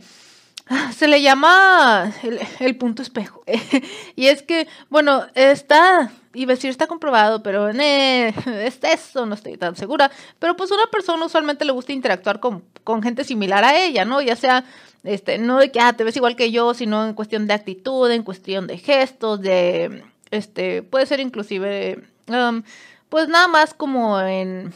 Se 0.96 1.08
le 1.08 1.22
llama 1.22 2.12
el, 2.60 2.76
punto 2.76 3.02
espejo. 3.02 3.44
y 4.16 4.28
es 4.28 4.42
que, 4.42 4.68
bueno, 4.90 5.26
está, 5.36 6.12
y 6.34 6.46
decir 6.46 6.72
está 6.72 6.88
comprobado, 6.88 7.44
pero 7.44 7.70
eh, 7.70 8.34
es 8.64 8.80
eso, 8.82 9.26
no 9.26 9.36
estoy 9.36 9.58
tan 9.58 9.76
segura. 9.76 10.12
Pero 10.40 10.56
pues 10.56 10.72
una 10.72 10.88
persona 10.88 11.26
usualmente 11.26 11.66
le 11.66 11.72
gusta 11.72 11.94
interactuar 11.94 12.40
con, 12.40 12.64
con 12.84 13.04
gente 13.04 13.24
similar 13.24 13.64
a 13.64 13.78
ella, 13.80 14.06
¿no? 14.06 14.22
Ya 14.22 14.36
sea 14.36 14.66
este, 15.06 15.38
no 15.38 15.60
de 15.60 15.72
que, 15.72 15.80
ah, 15.80 15.94
te 15.94 16.04
ves 16.04 16.18
igual 16.18 16.36
que 16.36 16.52
yo, 16.52 16.74
sino 16.74 17.06
en 17.06 17.14
cuestión 17.14 17.46
de 17.46 17.54
actitud, 17.54 18.10
en 18.10 18.24
cuestión 18.24 18.66
de 18.66 18.80
gestos, 18.80 19.40
de, 19.40 20.04
este, 20.32 20.82
puede 20.82 21.06
ser 21.06 21.20
inclusive, 21.20 22.04
um, 22.28 22.64
pues 23.10 23.30
nada 23.30 23.48
más 23.48 23.76
como 23.76 24.20
en, 24.20 24.74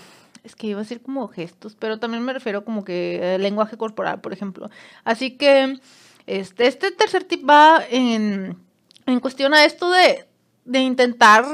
es 0.49 0.55
que 0.55 0.67
iba 0.67 0.79
a 0.79 0.83
decir 0.83 1.01
como 1.01 1.27
gestos, 1.27 1.75
pero 1.75 1.99
también 1.99 2.23
me 2.23 2.33
refiero 2.33 2.65
como 2.65 2.83
que 2.83 3.37
lenguaje 3.39 3.77
corporal, 3.77 4.19
por 4.21 4.33
ejemplo. 4.33 4.69
Así 5.03 5.37
que, 5.37 5.79
este, 6.25 6.67
este 6.67 6.91
tercer 6.91 7.23
tip 7.23 7.47
va 7.47 7.81
en, 7.89 8.57
en 9.05 9.19
cuestión 9.19 9.53
a 9.53 9.65
esto 9.65 9.89
de, 9.91 10.27
de 10.65 10.79
intentar 10.79 11.45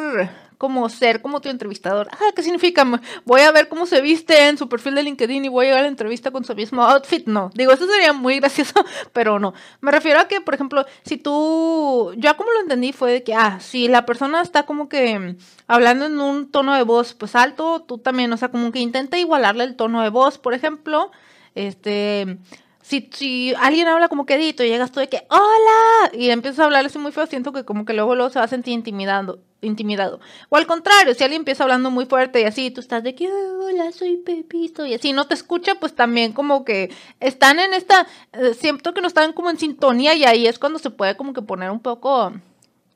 como 0.58 0.88
ser 0.90 1.22
como 1.22 1.42
tu 1.42 1.50
entrevistador. 1.50 2.08
Ah, 2.12 2.32
¿qué 2.36 2.44
significa? 2.44 2.86
Voy 3.26 3.42
a 3.42 3.52
ver 3.52 3.68
cómo 3.68 3.86
se 3.86 4.02
viste 4.02 4.48
en 4.48 4.58
su 4.58 4.70
perfil 4.70 4.96
de 4.96 5.04
LinkedIn 5.04 5.46
y 5.46 5.50
voy 5.50 5.66
a 5.66 5.70
llegar 5.70 5.80
a 5.80 5.84
la 5.84 5.88
entrevista 5.90 6.32
con 6.32 6.44
su 6.44 6.56
mismo 6.56 6.84
outfit. 6.84 7.28
No, 7.28 7.52
digo, 7.54 7.72
eso 7.72 7.88
sería 7.88 8.14
muy 8.14 8.40
gracioso, 8.40 8.74
pero 9.14 9.40
no. 9.40 9.54
Me 9.82 9.92
refiero 9.92 10.20
a 10.20 10.28
que, 10.28 10.42
por 10.42 10.54
ejemplo, 10.54 10.86
si 11.04 11.18
tú, 11.18 12.14
yo 12.18 12.38
como 12.38 12.52
lo 12.52 12.62
entendí 12.62 12.94
fue 12.94 13.12
de 13.12 13.24
que, 13.24 13.34
ah, 13.34 13.60
si 13.60 13.88
la 13.88 14.06
persona 14.06 14.42
está 14.42 14.64
como 14.64 14.90
que 14.90 15.36
hablando 15.68 16.06
en 16.06 16.20
un 16.20 16.52
tono 16.52 16.76
de 16.76 16.84
voz 16.84 17.14
pues 17.14 17.36
alto, 17.36 17.82
tú 17.82 17.98
también, 17.98 18.32
o 18.34 18.38
sea, 18.38 18.50
como 18.50 18.72
que 18.72 18.80
intenta 18.80 19.18
igualarle 19.18 19.64
el 19.64 19.76
tono 19.76 20.02
de 20.02 20.10
voz, 20.10 20.38
por 20.38 20.54
ejemplo, 20.54 21.12
este 21.56 22.38
si, 22.86 23.10
si 23.12 23.52
alguien 23.56 23.88
habla 23.88 24.10
como 24.10 24.28
quedito 24.28 24.64
y 24.64 24.68
llegas 24.68 24.92
tú 24.92 25.00
de 25.00 25.10
que 25.10 25.26
¡Hola! 25.30 26.12
y 26.14 26.30
empiezas 26.30 26.60
a 26.60 26.66
hablar 26.66 26.86
así 26.86 27.00
muy 27.00 27.12
feo, 27.12 27.26
siento 27.26 27.52
que 27.52 27.66
como 27.66 27.84
que 27.84 27.94
luego, 27.94 28.14
luego 28.14 28.30
se 28.30 28.38
va 28.38 28.46
a 28.46 28.48
sentir 28.48 28.76
intimidando, 28.76 29.40
intimidado. 29.62 30.20
O 30.50 30.56
al 30.56 30.68
contrario, 30.68 31.16
si 31.16 31.24
alguien 31.24 31.42
empieza 31.42 31.64
hablando 31.64 31.90
muy 31.90 32.06
fuerte 32.06 32.42
y 32.42 32.44
así, 32.44 32.70
tú 32.70 32.82
estás 32.82 33.02
de 33.02 33.16
que 33.16 33.28
hola, 33.28 33.92
soy 33.92 34.18
Pepito 34.18 34.86
y 34.86 34.94
así 34.94 35.14
no 35.14 35.26
te 35.26 35.34
escucha, 35.34 35.80
pues 35.80 35.96
también 35.96 36.32
como 36.32 36.64
que 36.64 36.94
están 37.20 37.58
en 37.58 37.74
esta, 37.74 38.06
eh, 38.34 38.54
siento 38.54 38.94
que 38.94 39.02
no 39.02 39.08
están 39.08 39.34
como 39.34 39.50
en 39.50 39.58
sintonía 39.58 40.14
y 40.14 40.24
ahí 40.24 40.46
es 40.46 40.60
cuando 40.60 40.78
se 40.78 40.92
puede 40.92 41.18
como 41.18 41.34
que 41.34 41.42
poner 41.42 41.72
un 41.72 41.80
poco, 41.80 42.34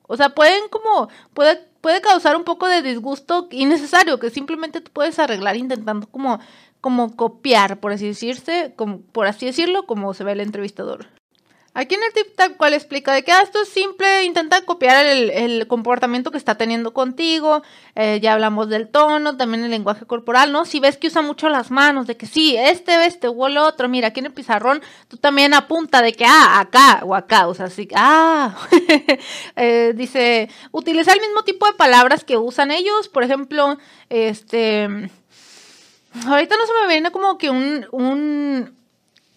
o 0.03 0.17
sea, 0.17 0.29
pueden 0.35 0.69
como, 0.69 1.09
puede, 1.33 1.65
puede 1.81 1.99
causar 2.01 2.35
un 2.35 2.43
poco 2.43 2.67
de 2.67 2.83
disgusto 2.83 3.47
innecesario 3.49 4.19
que 4.19 4.29
simplemente 4.29 4.81
tú 4.81 4.91
puedes 4.91 5.17
arreglar 5.17 5.57
intentando 5.57 6.05
como 6.05 6.39
como 6.81 7.15
copiar, 7.15 7.79
por 7.79 7.91
así 7.91 8.07
decirse, 8.07 8.73
por 9.11 9.27
así 9.27 9.45
decirlo, 9.45 9.85
como 9.85 10.13
se 10.13 10.23
ve 10.23 10.33
el 10.33 10.41
entrevistador. 10.41 11.07
Aquí 11.75 11.95
en 11.95 12.01
el 12.03 12.11
tip 12.13 12.35
tal 12.35 12.57
cual 12.57 12.73
explica 12.73 13.13
de 13.13 13.23
que 13.23 13.31
ah, 13.31 13.41
esto 13.41 13.61
es 13.61 13.69
simple, 13.69 14.25
intenta 14.25 14.61
copiar 14.63 15.05
el, 15.05 15.67
comportamiento 15.67 16.31
que 16.31 16.37
está 16.37 16.55
teniendo 16.55 16.93
contigo, 16.93 17.61
eh, 17.95 18.19
ya 18.21 18.33
hablamos 18.33 18.69
del 18.69 18.89
tono, 18.89 19.37
también 19.37 19.63
el 19.63 19.69
lenguaje 19.69 20.05
corporal, 20.05 20.51
¿no? 20.51 20.65
Si 20.65 20.79
ves 20.79 20.97
que 20.97 21.07
usa 21.07 21.21
mucho 21.21 21.47
las 21.47 21.69
manos, 21.69 22.07
de 22.07 22.17
que 22.17 22.25
sí, 22.25 22.57
este, 22.57 23.05
este 23.05 23.27
o 23.27 23.47
el 23.47 23.57
otro, 23.57 23.87
mira, 23.87 24.07
aquí 24.07 24.19
en 24.19 24.25
el 24.25 24.33
pizarrón, 24.33 24.81
tú 25.07 25.17
también 25.17 25.53
apunta 25.53 26.01
de 26.01 26.13
que, 26.13 26.25
ah, 26.25 26.59
acá 26.59 27.01
o 27.03 27.13
acá, 27.13 27.47
o 27.47 27.53
sea, 27.53 27.67
así, 27.67 27.87
ah, 27.95 28.57
eh, 29.55 29.93
dice, 29.95 30.49
utiliza 30.71 31.13
el 31.13 31.21
mismo 31.21 31.43
tipo 31.43 31.67
de 31.67 31.73
palabras 31.73 32.23
que 32.23 32.35
usan 32.35 32.71
ellos, 32.71 33.09
por 33.09 33.23
ejemplo, 33.23 33.77
este 34.09 35.09
Ahorita 36.25 36.55
no 36.57 36.65
se 36.65 36.73
me 36.81 36.93
viene 36.93 37.11
como 37.11 37.37
que 37.37 37.49
un, 37.49 37.85
un, 37.91 38.75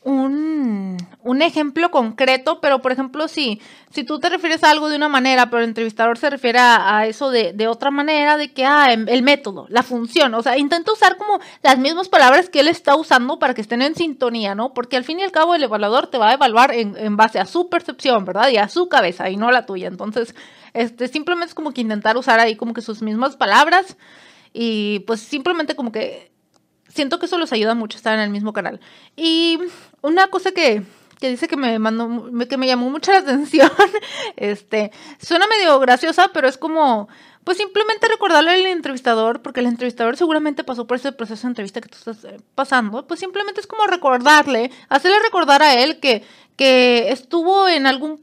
un, 0.04 0.96
un, 1.22 1.42
ejemplo 1.42 1.90
concreto, 1.90 2.60
pero 2.60 2.80
por 2.80 2.92
ejemplo, 2.92 3.28
si, 3.28 3.60
si 3.90 4.04
tú 4.04 4.18
te 4.18 4.30
refieres 4.30 4.64
a 4.64 4.70
algo 4.70 4.88
de 4.88 4.96
una 4.96 5.08
manera, 5.08 5.50
pero 5.50 5.62
el 5.62 5.68
entrevistador 5.68 6.16
se 6.16 6.30
refiere 6.30 6.58
a, 6.60 7.06
eso 7.06 7.30
de, 7.30 7.52
de, 7.52 7.68
otra 7.68 7.90
manera, 7.90 8.38
de 8.38 8.52
que, 8.52 8.64
ah, 8.64 8.90
em, 8.90 9.06
el 9.08 9.22
método, 9.22 9.66
la 9.68 9.82
función, 9.82 10.32
o 10.34 10.42
sea, 10.42 10.56
intenta 10.56 10.92
usar 10.92 11.18
como 11.18 11.40
las 11.62 11.78
mismas 11.78 12.08
palabras 12.08 12.48
que 12.48 12.60
él 12.60 12.68
está 12.68 12.96
usando 12.96 13.38
para 13.38 13.52
que 13.52 13.60
estén 13.60 13.82
en 13.82 13.94
sintonía, 13.94 14.54
¿no? 14.54 14.72
Porque 14.72 14.96
al 14.96 15.04
fin 15.04 15.20
y 15.20 15.24
al 15.24 15.32
cabo 15.32 15.54
el 15.54 15.62
evaluador 15.62 16.06
te 16.06 16.18
va 16.18 16.30
a 16.30 16.34
evaluar 16.34 16.72
en, 16.72 16.96
en 16.96 17.16
base 17.18 17.38
a 17.38 17.44
su 17.44 17.68
percepción, 17.68 18.24
¿verdad? 18.24 18.48
Y 18.48 18.56
a 18.56 18.68
su 18.68 18.88
cabeza 18.88 19.28
y 19.28 19.36
no 19.36 19.48
a 19.48 19.52
la 19.52 19.66
tuya. 19.66 19.88
Entonces, 19.88 20.34
este, 20.72 21.08
simplemente 21.08 21.50
es 21.50 21.54
como 21.54 21.72
que 21.72 21.82
intentar 21.82 22.16
usar 22.16 22.40
ahí 22.40 22.56
como 22.56 22.72
que 22.72 22.80
sus 22.80 23.02
mismas 23.02 23.36
palabras 23.36 23.96
y 24.52 25.00
pues 25.00 25.20
simplemente 25.20 25.76
como 25.76 25.92
que 25.92 26.31
siento 26.94 27.18
que 27.18 27.26
eso 27.26 27.38
los 27.38 27.52
ayuda 27.52 27.74
mucho 27.74 27.96
estar 27.96 28.14
en 28.14 28.20
el 28.20 28.30
mismo 28.30 28.52
canal. 28.52 28.80
Y 29.16 29.58
una 30.02 30.28
cosa 30.28 30.52
que, 30.52 30.82
que 31.18 31.30
dice 31.30 31.48
que 31.48 31.56
me 31.56 31.78
mandó, 31.78 32.30
que 32.48 32.56
me 32.56 32.66
llamó 32.66 32.90
mucho 32.90 33.12
la 33.12 33.18
atención, 33.20 33.70
este, 34.36 34.92
suena 35.20 35.46
medio 35.46 35.78
graciosa, 35.80 36.30
pero 36.32 36.48
es 36.48 36.58
como, 36.58 37.08
pues 37.44 37.56
simplemente 37.58 38.08
recordarle 38.08 38.52
al 38.52 38.66
entrevistador, 38.66 39.42
porque 39.42 39.60
el 39.60 39.66
entrevistador 39.66 40.16
seguramente 40.16 40.64
pasó 40.64 40.86
por 40.86 40.96
ese 40.96 41.12
proceso 41.12 41.42
de 41.42 41.50
entrevista 41.50 41.80
que 41.80 41.88
tú 41.88 41.96
estás 41.98 42.24
eh, 42.24 42.38
pasando, 42.54 43.06
pues 43.06 43.20
simplemente 43.20 43.60
es 43.60 43.66
como 43.66 43.86
recordarle, 43.86 44.70
hacerle 44.88 45.18
recordar 45.20 45.62
a 45.62 45.74
él 45.74 46.00
que, 46.00 46.24
que 46.56 47.10
estuvo 47.10 47.68
en 47.68 47.86
algún 47.86 48.22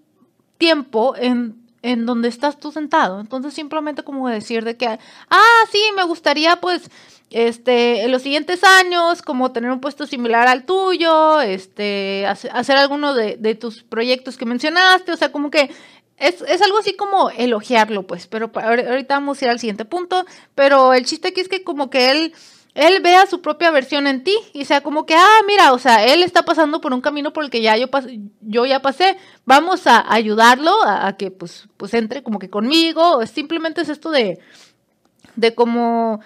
tiempo 0.58 1.16
en 1.18 1.59
en 1.82 2.06
donde 2.06 2.28
estás 2.28 2.60
tú 2.60 2.72
sentado. 2.72 3.20
Entonces 3.20 3.54
simplemente 3.54 4.04
como 4.04 4.28
decir 4.30 4.64
de 4.64 4.78
que, 4.78 4.88
ah, 4.88 5.62
sí, 5.72 5.82
me 5.96 6.04
gustaría 6.04 6.58
pues 6.58 6.90
este, 7.30 8.04
en 8.04 8.12
los 8.12 8.24
siguientes 8.24 8.64
años, 8.64 9.22
como 9.22 9.52
tener 9.52 9.72
un 9.72 9.80
puesto 9.80 10.08
similar 10.08 10.48
al 10.48 10.66
tuyo, 10.66 11.42
este, 11.42 12.26
hacer 12.26 12.78
alguno 12.78 13.14
de, 13.14 13.38
de 13.38 13.56
tus 13.56 13.84
proyectos 13.84 14.38
que 14.38 14.46
mencionaste, 14.46 15.12
o 15.12 15.18
sea, 15.18 15.32
como 15.32 15.52
que 15.52 15.70
es, 16.18 16.42
es, 16.42 16.62
algo 16.62 16.80
así 16.80 16.96
como 16.96 17.30
elogiarlo, 17.30 18.04
pues, 18.04 18.28
pero 18.28 18.52
ahorita 18.54 19.16
vamos 19.16 19.42
a 19.42 19.46
ir 19.46 19.52
al 19.52 19.60
siguiente 19.60 19.86
punto, 19.86 20.26
pero 20.56 20.94
el 20.94 21.06
chiste 21.06 21.30
aquí 21.30 21.40
es 21.40 21.48
que 21.48 21.64
como 21.64 21.90
que 21.90 22.12
él, 22.12 22.34
él 22.76 23.02
vea 23.02 23.26
su 23.26 23.42
propia 23.42 23.72
versión 23.72 24.08
en 24.08 24.24
ti 24.24 24.36
y 24.54 24.66
sea 24.66 24.82
como 24.82 25.06
que, 25.06 25.16
ah, 25.16 25.40
mira, 25.48 25.74
o 25.74 25.80
sea, 25.80 26.06
él 26.06 26.24
está 26.24 26.44
pasando 26.44 26.82
por 26.82 26.94
un 26.94 27.02
camino 27.02 27.34
por 27.34 27.44
el 27.44 27.50
que 27.50 27.62
ya 27.62 27.76
yo, 27.78 27.88
yo 28.42 28.66
ya 28.66 28.82
pasé, 28.82 29.18
vamos 29.46 29.88
a 29.88 30.12
ayudarlo 30.14 30.72
a, 30.86 31.16
que 31.18 31.32
pues, 31.32 31.68
pues 31.78 31.94
entre 31.94 32.24
como 32.24 32.40
que 32.40 32.50
conmigo, 32.50 33.26
simplemente 33.26 33.82
es 33.82 33.90
esto 33.90 34.12
de, 34.12 34.40
de 35.36 35.56
como 35.56 36.22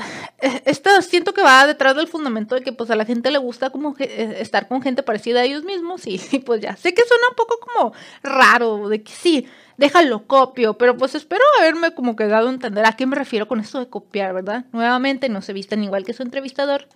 esto 0.64 0.90
siento 1.02 1.32
que 1.34 1.42
va 1.42 1.66
detrás 1.66 1.96
del 1.96 2.08
fundamento 2.08 2.54
de 2.54 2.62
que 2.62 2.72
pues 2.72 2.90
a 2.90 2.96
la 2.96 3.04
gente 3.04 3.30
le 3.30 3.38
gusta 3.38 3.70
como 3.70 3.94
eh, 3.98 4.36
estar 4.40 4.68
con 4.68 4.82
gente 4.82 5.02
parecida 5.02 5.40
a 5.40 5.44
ellos 5.44 5.64
mismos 5.64 6.02
y, 6.06 6.18
pues 6.40 6.60
ya. 6.60 6.76
Sé 6.76 6.94
que 6.94 7.02
suena 7.06 7.28
un 7.30 7.36
poco 7.36 7.58
como 7.60 7.92
raro 8.22 8.88
de 8.88 9.02
que 9.02 9.12
sí 9.12 9.46
déjalo 9.76 10.26
copio 10.26 10.76
pero 10.76 10.96
pues 10.96 11.14
espero 11.14 11.42
haberme 11.58 11.94
como 11.94 12.14
que 12.14 12.26
dado 12.26 12.48
a 12.48 12.52
entender 12.52 12.84
a 12.84 12.92
qué 12.92 13.06
me 13.06 13.16
refiero 13.16 13.48
con 13.48 13.60
esto 13.60 13.78
de 13.78 13.88
copiar 13.88 14.34
verdad 14.34 14.66
nuevamente 14.72 15.30
no 15.30 15.40
se 15.40 15.54
visten 15.54 15.82
igual 15.82 16.04
que 16.04 16.12
su 16.12 16.22
entrevistador 16.22 16.86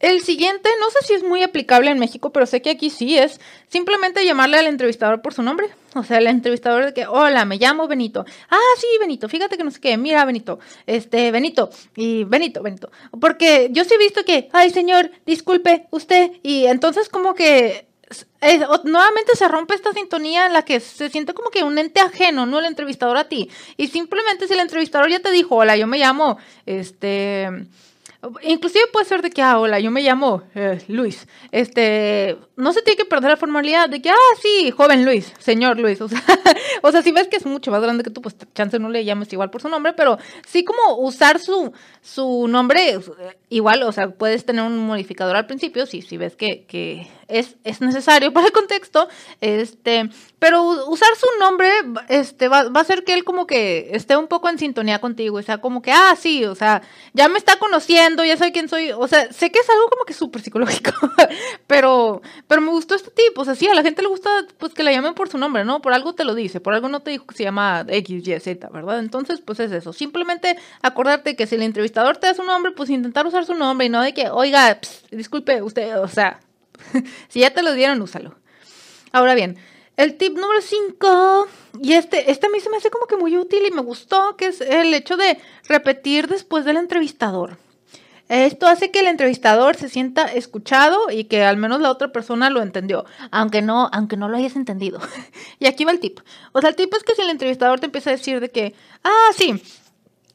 El 0.00 0.22
siguiente, 0.22 0.70
no 0.80 0.88
sé 0.90 1.06
si 1.06 1.12
es 1.12 1.22
muy 1.22 1.42
aplicable 1.42 1.90
en 1.90 1.98
México, 1.98 2.32
pero 2.32 2.46
sé 2.46 2.62
que 2.62 2.70
aquí 2.70 2.88
sí 2.88 3.18
es 3.18 3.38
simplemente 3.68 4.24
llamarle 4.24 4.56
al 4.56 4.66
entrevistador 4.66 5.20
por 5.20 5.34
su 5.34 5.42
nombre. 5.42 5.68
O 5.94 6.02
sea, 6.02 6.18
el 6.18 6.26
entrevistador 6.26 6.86
de 6.86 6.94
que, 6.94 7.06
hola, 7.06 7.44
me 7.44 7.58
llamo 7.58 7.86
Benito. 7.86 8.24
Ah, 8.48 8.58
sí, 8.78 8.86
Benito, 8.98 9.28
fíjate 9.28 9.58
que 9.58 9.64
no 9.64 9.70
sé 9.70 9.78
qué, 9.78 9.98
mira, 9.98 10.24
Benito, 10.24 10.58
este, 10.86 11.30
Benito, 11.30 11.68
y 11.96 12.24
Benito, 12.24 12.62
Benito. 12.62 12.90
Porque 13.20 13.68
yo 13.72 13.84
sí 13.84 13.94
he 13.94 13.98
visto 13.98 14.24
que, 14.24 14.48
ay, 14.52 14.70
señor, 14.70 15.10
disculpe, 15.26 15.86
usted, 15.90 16.32
y 16.42 16.64
entonces 16.64 17.10
como 17.10 17.34
que 17.34 17.86
nuevamente 18.84 19.36
se 19.36 19.48
rompe 19.48 19.74
esta 19.74 19.92
sintonía 19.92 20.46
en 20.46 20.52
la 20.52 20.64
que 20.64 20.80
se 20.80 21.10
siente 21.10 21.34
como 21.34 21.50
que 21.50 21.62
un 21.62 21.78
ente 21.78 22.00
ajeno, 22.00 22.46
no 22.46 22.58
el 22.58 22.64
entrevistador 22.64 23.16
a 23.18 23.28
ti. 23.28 23.50
Y 23.76 23.88
simplemente 23.88 24.48
si 24.48 24.54
el 24.54 24.60
entrevistador 24.60 25.10
ya 25.10 25.20
te 25.20 25.30
dijo, 25.30 25.56
hola, 25.56 25.76
yo 25.76 25.86
me 25.86 25.98
llamo, 25.98 26.38
este, 26.64 27.66
Inclusive 28.42 28.84
puede 28.92 29.06
ser 29.06 29.22
de 29.22 29.30
que, 29.30 29.40
ah, 29.40 29.58
hola, 29.58 29.80
yo 29.80 29.90
me 29.90 30.02
llamo 30.02 30.42
eh, 30.54 30.78
Luis. 30.88 31.26
Este, 31.52 32.36
no 32.54 32.72
se 32.74 32.82
tiene 32.82 32.98
que 32.98 33.06
perder 33.06 33.30
la 33.30 33.36
formalidad 33.38 33.88
de 33.88 34.02
que, 34.02 34.10
ah, 34.10 34.36
sí, 34.42 34.70
joven 34.70 35.06
Luis, 35.06 35.32
señor 35.38 35.78
Luis. 35.78 36.00
O 36.02 36.08
sea, 36.08 36.22
o 36.82 36.92
sea, 36.92 37.02
si 37.02 37.12
ves 37.12 37.28
que 37.28 37.36
es 37.36 37.46
mucho 37.46 37.70
más 37.70 37.80
grande 37.80 38.04
que 38.04 38.10
tú, 38.10 38.20
pues 38.20 38.36
chance 38.54 38.78
no 38.78 38.90
le 38.90 39.04
llames 39.04 39.32
igual 39.32 39.50
por 39.50 39.62
su 39.62 39.68
nombre, 39.68 39.92
pero 39.94 40.18
sí 40.46 40.64
como 40.64 40.98
usar 40.98 41.38
su, 41.38 41.72
su 42.02 42.46
nombre 42.48 42.94
eh, 42.94 43.00
igual, 43.48 43.82
o 43.82 43.92
sea, 43.92 44.10
puedes 44.10 44.44
tener 44.44 44.64
un 44.64 44.78
modificador 44.78 45.36
al 45.36 45.46
principio, 45.46 45.86
si, 45.86 46.02
si 46.02 46.16
ves 46.16 46.36
que, 46.36 46.64
que 46.66 47.06
es, 47.30 47.56
es 47.64 47.80
necesario 47.80 48.32
para 48.32 48.46
el 48.46 48.52
contexto, 48.52 49.08
este, 49.40 50.10
pero 50.38 50.62
usar 50.88 51.08
su 51.16 51.26
nombre 51.38 51.70
este, 52.08 52.48
va, 52.48 52.64
va, 52.64 52.80
a 52.80 52.82
hacer 52.82 53.04
que 53.04 53.14
él 53.14 53.24
como 53.24 53.46
que 53.46 53.90
esté 53.92 54.16
un 54.16 54.28
poco 54.28 54.48
en 54.48 54.58
sintonía 54.58 55.00
contigo, 55.00 55.38
o 55.38 55.42
sea, 55.42 55.58
como 55.58 55.82
que, 55.82 55.92
ah, 55.92 56.14
sí, 56.18 56.44
o 56.44 56.54
sea, 56.54 56.82
ya 57.12 57.28
me 57.28 57.38
está 57.38 57.58
conociendo, 57.58 58.24
ya 58.24 58.36
sabe 58.36 58.52
quién 58.52 58.68
soy, 58.68 58.92
o 58.92 59.06
sea, 59.08 59.32
sé 59.32 59.50
que 59.50 59.58
es 59.58 59.70
algo 59.70 59.88
como 59.88 60.04
que 60.04 60.14
súper 60.14 60.42
psicológico, 60.42 60.92
pero, 61.66 62.22
pero 62.46 62.60
me 62.60 62.70
gustó 62.70 62.94
este 62.94 63.10
tipo, 63.10 63.42
o 63.42 63.44
sea, 63.44 63.54
sí, 63.54 63.66
a 63.68 63.74
la 63.74 63.82
gente 63.82 64.02
le 64.02 64.08
gusta 64.08 64.30
pues 64.58 64.74
que 64.74 64.82
la 64.82 64.92
llamen 64.92 65.14
por 65.14 65.28
su 65.28 65.38
nombre, 65.38 65.64
¿no? 65.64 65.80
Por 65.82 65.92
algo 65.92 66.14
te 66.14 66.24
lo 66.24 66.34
dice, 66.34 66.60
por 66.60 66.74
algo 66.74 66.88
no 66.88 67.00
te 67.00 67.10
dijo 67.10 67.26
que 67.26 67.34
se 67.34 67.44
llama 67.44 67.84
X, 67.88 68.26
Y, 68.26 68.40
Z, 68.40 68.68
¿verdad? 68.70 68.98
Entonces, 68.98 69.40
pues 69.40 69.60
es 69.60 69.72
eso, 69.72 69.92
simplemente 69.92 70.56
acordarte 70.82 71.36
que 71.36 71.46
si 71.46 71.56
el 71.56 71.62
entrevistador 71.62 72.16
te 72.16 72.26
da 72.26 72.34
su 72.34 72.44
nombre, 72.44 72.72
pues 72.72 72.90
intentar 72.90 73.26
usar 73.26 73.44
su 73.44 73.54
nombre 73.54 73.86
y 73.86 73.90
no 73.90 74.02
de 74.02 74.14
que, 74.14 74.30
oiga, 74.30 74.78
disculpe, 75.10 75.62
usted, 75.62 75.98
o 75.98 76.08
sea, 76.08 76.40
si 77.28 77.40
ya 77.40 77.52
te 77.52 77.62
lo 77.62 77.72
dieron, 77.72 78.00
úsalo. 78.02 78.36
Ahora 79.12 79.34
bien, 79.34 79.58
el 79.96 80.16
tip 80.16 80.36
número 80.36 80.60
5, 80.60 81.48
y 81.82 81.92
este, 81.92 82.30
este 82.30 82.46
a 82.46 82.50
mí 82.50 82.60
se 82.60 82.70
me 82.70 82.76
hace 82.78 82.90
como 82.90 83.06
que 83.06 83.16
muy 83.16 83.36
útil 83.36 83.66
y 83.66 83.70
me 83.70 83.82
gustó, 83.82 84.36
que 84.36 84.46
es 84.46 84.60
el 84.60 84.94
hecho 84.94 85.16
de 85.16 85.38
repetir 85.68 86.26
después 86.26 86.64
del 86.64 86.76
entrevistador. 86.76 87.58
Esto 88.30 88.68
hace 88.68 88.92
que 88.92 89.00
el 89.00 89.08
entrevistador 89.08 89.74
se 89.74 89.88
sienta 89.88 90.22
escuchado 90.22 91.10
y 91.10 91.24
que 91.24 91.42
al 91.42 91.56
menos 91.56 91.80
la 91.80 91.90
otra 91.90 92.12
persona 92.12 92.48
lo 92.48 92.62
entendió, 92.62 93.04
aunque 93.32 93.60
no, 93.60 93.90
aunque 93.92 94.16
no 94.16 94.28
lo 94.28 94.36
hayas 94.36 94.54
entendido. 94.54 95.00
y 95.58 95.66
aquí 95.66 95.84
va 95.84 95.90
el 95.90 95.98
tip. 95.98 96.20
O 96.52 96.60
sea, 96.60 96.70
el 96.70 96.76
tip 96.76 96.94
es 96.94 97.02
que 97.02 97.16
si 97.16 97.22
el 97.22 97.30
entrevistador 97.30 97.80
te 97.80 97.86
empieza 97.86 98.10
a 98.10 98.12
decir 98.12 98.38
de 98.38 98.50
que, 98.50 98.72
ah, 99.02 99.30
sí, 99.36 99.60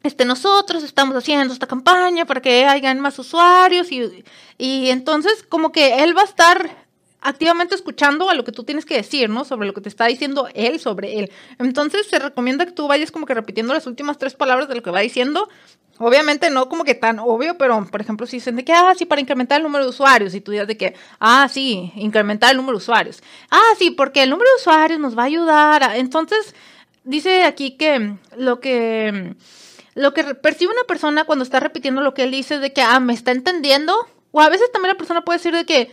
este, 0.06 0.24
nosotros 0.24 0.84
estamos 0.84 1.16
haciendo 1.16 1.52
esta 1.52 1.66
campaña 1.66 2.26
para 2.26 2.40
que 2.40 2.66
hayan 2.66 3.00
más 3.00 3.18
usuarios 3.18 3.92
y, 3.92 4.24
y 4.58 4.90
entonces 4.90 5.44
como 5.50 5.72
que 5.72 6.04
él 6.04 6.16
va 6.16 6.22
a 6.22 6.26
estar 6.26 6.86
activamente 7.22 7.74
escuchando 7.74 8.30
a 8.30 8.36
lo 8.36 8.44
que 8.44 8.52
tú 8.52 8.64
tienes 8.64 8.86
que 8.86 8.98
decir, 8.98 9.32
¿no? 9.32 9.46
Sobre 9.46 9.66
lo 9.66 9.74
que 9.74 9.82
te 9.82 9.90
está 9.90 10.06
diciendo 10.06 10.48
él 10.54 10.80
sobre 10.80 11.18
él. 11.18 11.32
Entonces 11.58 12.06
se 12.06 12.20
recomienda 12.20 12.68
que 12.68 12.72
tú 12.72 12.88
vayas 12.88 13.10
como 13.10 13.26
que 13.26 13.34
repitiendo 13.34 13.74
las 13.74 13.88
últimas 13.88 14.20
tres 14.20 14.36
palabras 14.36 14.68
de 14.70 14.76
lo 14.76 14.84
que 14.84 14.92
va 14.92 15.00
diciendo. 15.00 15.50
Obviamente 15.98 16.52
no 16.52 16.70
como 16.70 16.84
que 16.84 16.94
tan 16.94 17.18
obvio, 17.18 17.58
pero 17.58 17.84
por 17.90 18.00
ejemplo 18.00 18.28
si 18.28 18.38
dicen 18.38 18.58
de 18.58 18.64
que, 18.64 18.74
ah, 18.74 18.94
sí, 18.96 19.06
para 19.06 19.22
incrementar 19.22 19.58
el 19.58 19.64
número 19.64 19.86
de 19.86 19.90
usuarios, 19.90 20.36
y 20.36 20.42
tú 20.42 20.52
dices 20.52 20.68
de 20.68 20.78
que, 20.78 20.94
ah, 21.20 21.50
sí, 21.52 21.92
incrementar 21.96 22.52
el 22.52 22.58
número 22.58 22.78
de 22.78 22.84
usuarios. 22.84 23.24
Ah, 23.50 23.74
sí, 23.80 23.90
porque 23.90 24.22
el 24.22 24.30
número 24.30 24.52
de 24.52 24.62
usuarios 24.62 25.00
nos 25.00 25.18
va 25.18 25.24
a 25.24 25.26
ayudar. 25.26 25.96
Entonces, 25.96 26.54
dice 27.04 27.44
aquí 27.44 27.72
que 27.72 28.18
lo 28.38 28.60
que 28.60 29.36
lo 29.96 30.14
que 30.14 30.36
percibe 30.36 30.74
una 30.74 30.84
persona 30.84 31.24
cuando 31.24 31.44
está 31.44 31.60
repitiendo 31.60 32.02
lo 32.02 32.14
que 32.14 32.24
él 32.24 32.32
dice 32.32 32.60
de 32.60 32.74
que, 32.74 32.82
ah, 32.82 33.00
me 33.00 33.14
está 33.14 33.32
entendiendo, 33.32 33.96
o 34.32 34.42
a 34.42 34.50
veces 34.50 34.72
también 34.72 34.94
la 34.94 34.98
persona 34.98 35.24
puede 35.24 35.40
decir 35.40 35.56
de 35.56 35.66
que, 35.66 35.92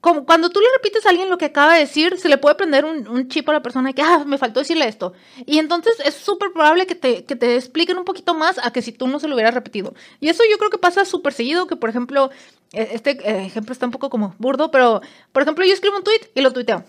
como 0.00 0.26
cuando 0.26 0.50
tú 0.50 0.60
le 0.60 0.66
repites 0.76 1.04
a 1.06 1.08
alguien 1.08 1.28
lo 1.28 1.38
que 1.38 1.46
acaba 1.46 1.74
de 1.74 1.80
decir, 1.80 2.18
se 2.18 2.28
le 2.28 2.38
puede 2.38 2.54
prender 2.54 2.84
un, 2.84 3.28
chip 3.28 3.48
a 3.48 3.54
la 3.54 3.62
persona 3.62 3.88
de 3.88 3.94
que, 3.94 4.02
ah, 4.02 4.22
me 4.26 4.38
faltó 4.38 4.60
decirle 4.60 4.86
esto. 4.86 5.14
Y 5.46 5.58
entonces 5.58 5.94
es 6.04 6.14
súper 6.14 6.52
probable 6.52 6.86
que 6.86 6.94
te, 6.94 7.24
que 7.24 7.34
te 7.34 7.56
expliquen 7.56 7.98
un 7.98 8.04
poquito 8.04 8.34
más 8.34 8.60
a 8.62 8.70
que 8.70 8.82
si 8.82 8.92
tú 8.92 9.08
no 9.08 9.18
se 9.18 9.26
lo 9.26 9.34
hubieras 9.34 9.54
repetido. 9.54 9.94
Y 10.20 10.28
eso 10.28 10.42
yo 10.48 10.58
creo 10.58 10.70
que 10.70 10.78
pasa 10.78 11.04
súper 11.04 11.32
seguido, 11.32 11.66
que 11.66 11.74
por 11.74 11.90
ejemplo, 11.90 12.30
e, 12.72 12.90
este 12.92 13.12
eh, 13.28 13.46
ejemplo 13.46 13.72
está 13.72 13.86
un 13.86 13.92
poco 13.92 14.10
como 14.10 14.34
burdo, 14.38 14.70
pero 14.70 15.00
por 15.32 15.42
ejemplo 15.42 15.64
yo 15.64 15.72
escribo 15.72 15.96
un 15.96 16.04
tweet 16.04 16.30
y 16.34 16.42
lo 16.42 16.52
tuiteo. 16.52 16.84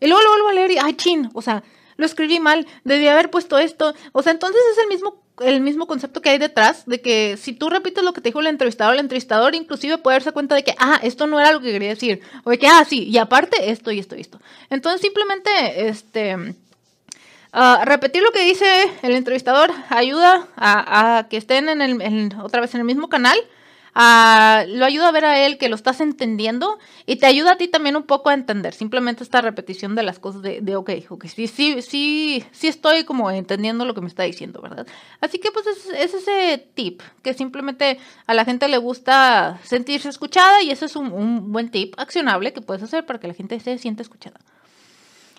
Y 0.00 0.06
luego 0.06 0.22
lo 0.22 0.30
vuelvo 0.30 0.48
a 0.48 0.52
leer 0.52 0.70
y, 0.70 0.78
ay, 0.78 0.94
chin, 0.94 1.30
o 1.34 1.42
sea, 1.42 1.64
lo 1.96 2.06
escribí 2.06 2.38
mal, 2.38 2.66
debí 2.84 3.08
haber 3.08 3.30
puesto 3.30 3.58
esto. 3.58 3.94
O 4.12 4.22
sea, 4.22 4.32
entonces 4.32 4.60
es 4.72 4.78
el 4.78 4.88
mismo 4.88 5.22
el 5.40 5.60
mismo 5.60 5.86
concepto 5.86 6.20
que 6.20 6.30
hay 6.30 6.38
detrás, 6.38 6.84
de 6.86 7.00
que 7.00 7.36
si 7.36 7.52
tú 7.52 7.70
repites 7.70 8.04
lo 8.04 8.12
que 8.12 8.20
te 8.20 8.28
dijo 8.28 8.40
el 8.40 8.46
entrevistador, 8.46 8.94
el 8.94 9.00
entrevistador 9.00 9.54
inclusive 9.54 9.98
puede 9.98 10.16
darse 10.16 10.32
cuenta 10.32 10.54
de 10.54 10.64
que, 10.64 10.74
ah, 10.78 11.00
esto 11.02 11.26
no 11.26 11.40
era 11.40 11.52
lo 11.52 11.60
que 11.60 11.72
quería 11.72 11.90
decir, 11.90 12.20
o 12.44 12.50
de 12.50 12.58
que, 12.58 12.66
ah, 12.66 12.84
sí, 12.84 13.04
y 13.04 13.18
aparte 13.18 13.70
esto 13.70 13.90
y 13.90 13.98
esto 13.98 14.16
y 14.16 14.20
esto. 14.20 14.40
Entonces 14.70 15.00
simplemente, 15.00 15.88
este, 15.88 16.36
uh, 16.36 17.84
repetir 17.84 18.22
lo 18.22 18.32
que 18.32 18.44
dice 18.44 18.66
el 19.02 19.12
entrevistador 19.12 19.70
ayuda 19.88 20.48
a, 20.56 21.26
que 21.30 21.36
estén 21.36 21.68
en 21.68 21.80
el, 21.80 22.34
otra 22.42 22.60
vez 22.60 22.74
en 22.74 22.80
el 22.80 22.86
mismo 22.86 23.08
canal 23.08 23.38
lo 23.94 24.84
ayuda 24.84 25.08
a 25.08 25.12
ver 25.12 25.24
a 25.24 25.44
él 25.44 25.58
que 25.58 25.68
lo 25.68 25.74
estás 25.74 26.00
entendiendo 26.00 26.78
y 27.06 27.16
te 27.16 27.26
ayuda 27.26 27.52
a 27.52 27.56
ti 27.56 27.68
también 27.68 27.96
un 27.96 28.04
poco 28.04 28.30
a 28.30 28.34
entender. 28.34 28.74
Simplemente 28.74 29.24
esta 29.24 29.40
repetición 29.40 29.94
de 29.94 30.02
las 30.02 30.18
cosas 30.18 30.42
de, 30.42 30.60
de 30.60 30.76
ok, 30.76 30.90
ok, 31.08 31.26
sí, 31.26 31.46
sí, 31.46 31.82
sí, 31.82 32.44
sí 32.52 32.68
estoy 32.68 33.04
como 33.04 33.30
entendiendo 33.30 33.84
lo 33.84 33.94
que 33.94 34.00
me 34.00 34.08
está 34.08 34.22
diciendo, 34.22 34.60
¿verdad? 34.60 34.86
Así 35.20 35.38
que 35.38 35.50
pues 35.50 35.66
es, 35.66 36.14
ese 36.14 36.68
tip 36.74 37.02
que 37.22 37.34
simplemente 37.34 37.98
a 38.26 38.34
la 38.34 38.44
gente 38.44 38.68
le 38.68 38.78
gusta 38.78 39.58
sentirse 39.64 40.08
escuchada 40.08 40.62
y 40.62 40.70
ese 40.70 40.86
es 40.86 40.96
un, 40.96 41.52
buen 41.52 41.70
tip 41.70 41.94
accionable 41.98 42.52
que 42.52 42.60
puedes 42.60 42.82
hacer 42.82 43.06
para 43.06 43.18
que 43.18 43.28
la 43.28 43.34
gente 43.34 43.58
se 43.60 43.78
sienta 43.78 44.02
escuchada. 44.02 44.40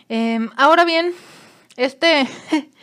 Em, 0.09 0.49
ahora 0.57 0.85
bien, 0.85 1.13
este... 1.77 2.27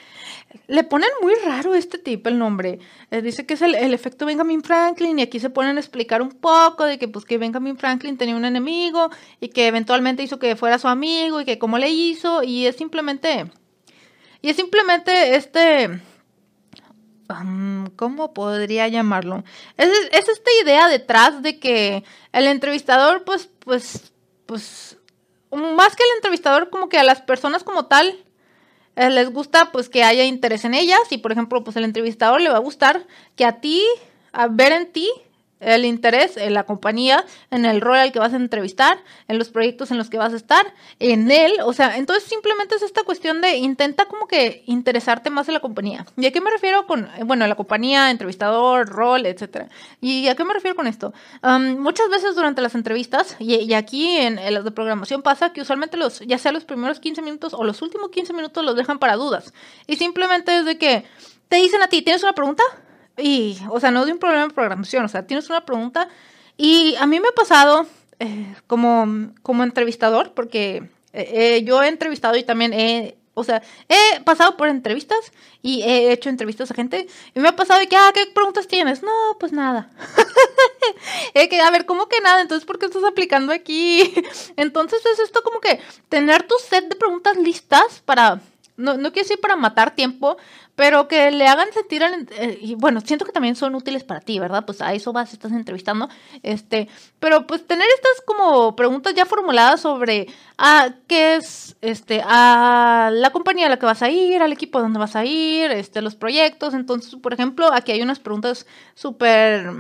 Le 0.67 0.85
ponen 0.85 1.09
muy 1.23 1.35
raro 1.45 1.75
este 1.75 1.99
tipo 1.99 2.29
el 2.29 2.39
nombre. 2.39 2.79
Eh, 3.11 3.23
dice 3.23 3.47
que 3.47 3.55
es 3.55 3.63
el, 3.63 3.75
efecto 3.75 4.27
Benjamin 4.27 4.63
Franklin 4.63 5.19
y 5.19 5.23
aquí 5.23 5.41
se 5.41 5.51
ponen 5.51 5.77
a 5.77 5.81
explicar 5.81 6.23
un 6.23 6.31
poco 6.31 6.85
de 6.85 6.99
que 6.99 7.09
pues 7.09 7.25
que 7.25 7.39
Benjamin 7.39 7.77
Franklin 7.77 8.17
tenía 8.17 8.37
un 8.37 8.45
enemigo 8.45 9.11
y 9.41 9.49
que 9.49 9.67
eventualmente 9.67 10.23
hizo 10.23 10.39
que 10.39 10.57
fuera 10.57 10.79
su 10.79 10.89
amigo 10.89 11.41
y 11.41 11.45
que 11.45 11.59
cómo 11.59 11.79
le 11.79 11.91
hizo 11.91 12.43
y 12.43 12.67
es 12.67 12.77
simplemente 12.77 13.51
y 14.43 14.51
es 14.51 14.57
simplemente 14.57 15.37
este 15.37 16.01
¿cómo 17.97 18.33
podría 18.33 18.87
llamarlo? 18.89 19.43
Es, 19.77 19.89
es 20.13 20.29
esta 20.29 20.51
idea 20.63 20.89
detrás 20.89 21.43
de 21.43 21.59
que 21.59 22.05
el 22.33 22.47
entrevistador 22.47 23.25
pues 23.25 23.49
pues 23.61 24.13
pues 24.47 24.97
más 25.51 25.97
que 25.97 26.03
el 26.03 26.17
entrevistador 26.17 26.71
como 26.71 26.89
que 26.89 26.99
a 26.99 27.05
las 27.05 27.21
personas 27.23 27.65
como 27.65 27.87
tal 27.87 28.26
les 28.97 29.31
gusta 29.31 29.71
pues 29.73 29.89
que 29.89 30.03
haya 30.03 30.25
interés 30.25 30.65
en 30.65 30.75
ellas 30.75 31.01
y 31.11 31.19
por 31.19 31.33
ejemplo 31.33 31.63
pues 31.63 31.77
el 31.77 31.85
entrevistador 31.85 32.41
le 32.41 32.51
va 32.51 32.57
a 32.57 32.61
gustar 32.61 33.07
que 33.37 33.45
a 33.45 33.61
ti, 33.61 33.83
a 34.33 34.49
ver 34.49 34.73
en 34.73 34.91
ti 34.91 35.11
el 35.61 35.85
interés 35.85 36.37
en 36.37 36.55
la 36.55 36.65
compañía, 36.65 37.25
en 37.51 37.65
el 37.65 37.81
rol 37.81 37.97
al 37.97 38.13
que 38.13 38.19
vas 38.19 38.33
a 38.33 38.37
entrevistar, 38.37 38.99
en 39.29 39.39
los 39.39 39.49
proyectos 39.49 39.91
en 39.91 39.99
los 39.99 40.11
que 40.11 40.19
vas 40.19 40.33
a 40.33 40.37
estar, 40.37 40.75
en 40.99 41.31
él, 41.31 41.55
o 41.65 41.73
sea, 41.73 41.97
entonces 41.97 42.25
simplemente 42.25 42.75
es 42.75 42.83
esta 42.83 43.05
cuestión 43.05 43.41
de 43.41 43.57
intenta 43.57 44.07
como 44.07 44.27
que 44.27 44.63
interesarte 44.67 45.31
más 45.31 45.49
en 45.49 45.55
la 45.55 45.61
compañía. 45.61 46.07
¿Y 46.17 46.27
a 46.27 46.33
qué 46.33 46.41
me 46.41 46.51
refiero 46.51 46.87
con, 46.87 47.09
bueno, 47.25 47.47
la 47.47 47.55
compañía, 47.55 48.11
entrevistador, 48.11 48.89
rol, 48.89 49.27
etcétera? 49.27 49.69
¿Y 50.01 50.29
a 50.29 50.35
qué 50.35 50.45
me 50.45 50.55
refiero 50.55 50.77
con 50.77 50.87
esto? 50.87 51.13
muchas 51.79 52.09
veces 52.11 52.35
durante 52.35 52.61
las 52.61 52.75
entrevistas, 52.75 53.37
y, 53.39 53.73
aquí 53.75 54.17
en, 54.17 54.39
en 54.39 54.55
las 54.55 54.65
de 54.65 54.71
programación 54.71 55.23
pasa 55.23 55.53
que 55.53 55.61
usualmente 55.61 55.97
los, 55.97 56.21
ya 56.21 56.39
sea 56.39 56.53
los 56.53 56.65
primeros 56.65 57.01
15 57.01 57.23
minutos 57.23 57.55
o 57.55 57.65
los 57.65 57.81
últimos 57.83 58.11
15 58.11 58.33
minutos 58.33 58.65
los 58.65 58.77
dejan 58.77 58.99
para 58.99 59.17
dudas. 59.17 59.53
Y 59.87 59.97
simplemente 59.97 60.57
es 60.59 60.65
de 60.65 60.79
que 60.79 61.05
te 61.49 61.57
dicen 61.57 61.83
a 61.83 61.89
ti, 61.89 62.03
¿tienes 62.03 62.23
una 62.23 62.35
pregunta? 62.35 62.63
Y, 63.19 63.59
o 63.71 63.81
sea, 63.81 63.91
no 63.91 64.05
de 64.05 64.13
un 64.13 64.19
problema 64.19 64.47
de 64.49 64.55
programación, 64.55 65.05
o 65.05 65.09
sea, 65.09 65.27
tienes 65.27 65.49
una 65.49 65.65
pregunta. 65.65 66.09
Y 66.57 66.95
a 66.97 67.07
mí 67.07 67.21
me 67.21 67.29
ha 67.29 67.33
pasado 67.33 67.87
eh, 68.19 68.55
como, 68.67 69.33
como 69.43 69.63
entrevistador, 69.63 70.33
porque 70.33 70.89
eh, 71.13 71.31
eh, 71.33 71.65
yo 71.65 71.83
he 71.83 71.89
entrevistado 71.89 72.37
y 72.37 72.45
también 72.45 72.73
he, 72.73 73.17
o 73.35 73.45
sea, 73.45 73.63
he 73.89 74.21
pasado 74.21 74.57
por 74.57 74.69
entrevistas 74.69 75.19
y 75.61 75.83
he 75.83 76.13
hecho 76.13 76.31
entrevistas 76.31 76.71
a 76.71 76.75
gente. 76.75 77.07
Y 77.35 77.41
me 77.41 77.49
ha 77.49 77.57
pasado 77.57 77.81
de 77.81 77.89
que, 77.89 77.97
ah, 77.97 78.11
¿qué 78.15 78.27
preguntas 78.27 78.67
tienes? 78.67 79.03
No, 79.03 79.11
pues 79.39 79.53
nada. 79.53 79.91
que, 81.35 81.61
a 81.61 81.71
ver, 81.71 81.85
¿cómo 81.85 82.09
que 82.09 82.21
nada? 82.21 82.41
Entonces, 82.41 82.67
¿por 82.67 82.79
qué 82.79 82.87
estás 82.87 83.05
aplicando 83.05 83.53
aquí? 83.53 84.15
Entonces, 84.57 85.05
es 85.05 85.19
esto 85.19 85.43
como 85.43 85.61
que 85.61 85.81
tener 86.09 86.45
tu 86.45 86.55
set 86.59 86.89
de 86.89 86.97
preguntas 86.97 87.37
listas 87.37 88.03
para 88.05 88.41
no, 88.77 88.95
no 88.97 89.13
quiero 89.13 89.27
decir 89.27 89.41
para 89.41 89.57
matar 89.57 89.95
tiempo, 89.95 90.37
pero 90.75 91.09
que 91.09 91.31
le 91.31 91.47
hagan 91.47 91.73
sentir, 91.73 92.03
eh, 92.03 92.59
y 92.61 92.75
bueno, 92.75 93.01
siento 93.01 93.25
que 93.25 93.33
también 93.33 93.57
son 93.57 93.75
útiles 93.75 94.05
para 94.05 94.21
ti, 94.21 94.39
¿verdad? 94.39 94.65
Pues 94.67 94.83
a 94.83 94.93
eso 94.93 95.13
vas, 95.13 95.33
estás 95.33 95.53
entrevistando, 95.53 96.09
este, 96.43 96.89
pero 97.19 97.47
pues 97.47 97.67
tener 97.67 97.87
estas 97.97 98.25
como 98.27 98.77
preguntas 98.77 99.15
ya 99.15 99.25
formuladas 99.25 99.81
sobre 99.81 100.27
ah, 100.59 100.91
qué 101.09 101.37
es, 101.37 101.77
este, 101.81 102.23
a 102.25 103.11
la 103.13 103.31
compañía 103.31 103.67
a 103.67 103.71
la 103.71 103.79
que 103.79 103.87
vas 103.87 104.03
a 104.03 104.11
ir, 104.11 104.43
al 104.43 104.53
equipo 104.53 104.81
donde 104.81 104.99
vas 104.99 105.17
a 105.17 105.25
ir, 105.25 105.71
este, 105.71 106.03
los 106.03 106.15
proyectos, 106.15 106.75
entonces, 106.75 107.15
por 107.17 107.33
ejemplo, 107.33 107.73
aquí 107.73 107.93
hay 107.93 108.03
unas 108.03 108.19
preguntas 108.19 108.67
súper 108.95 109.71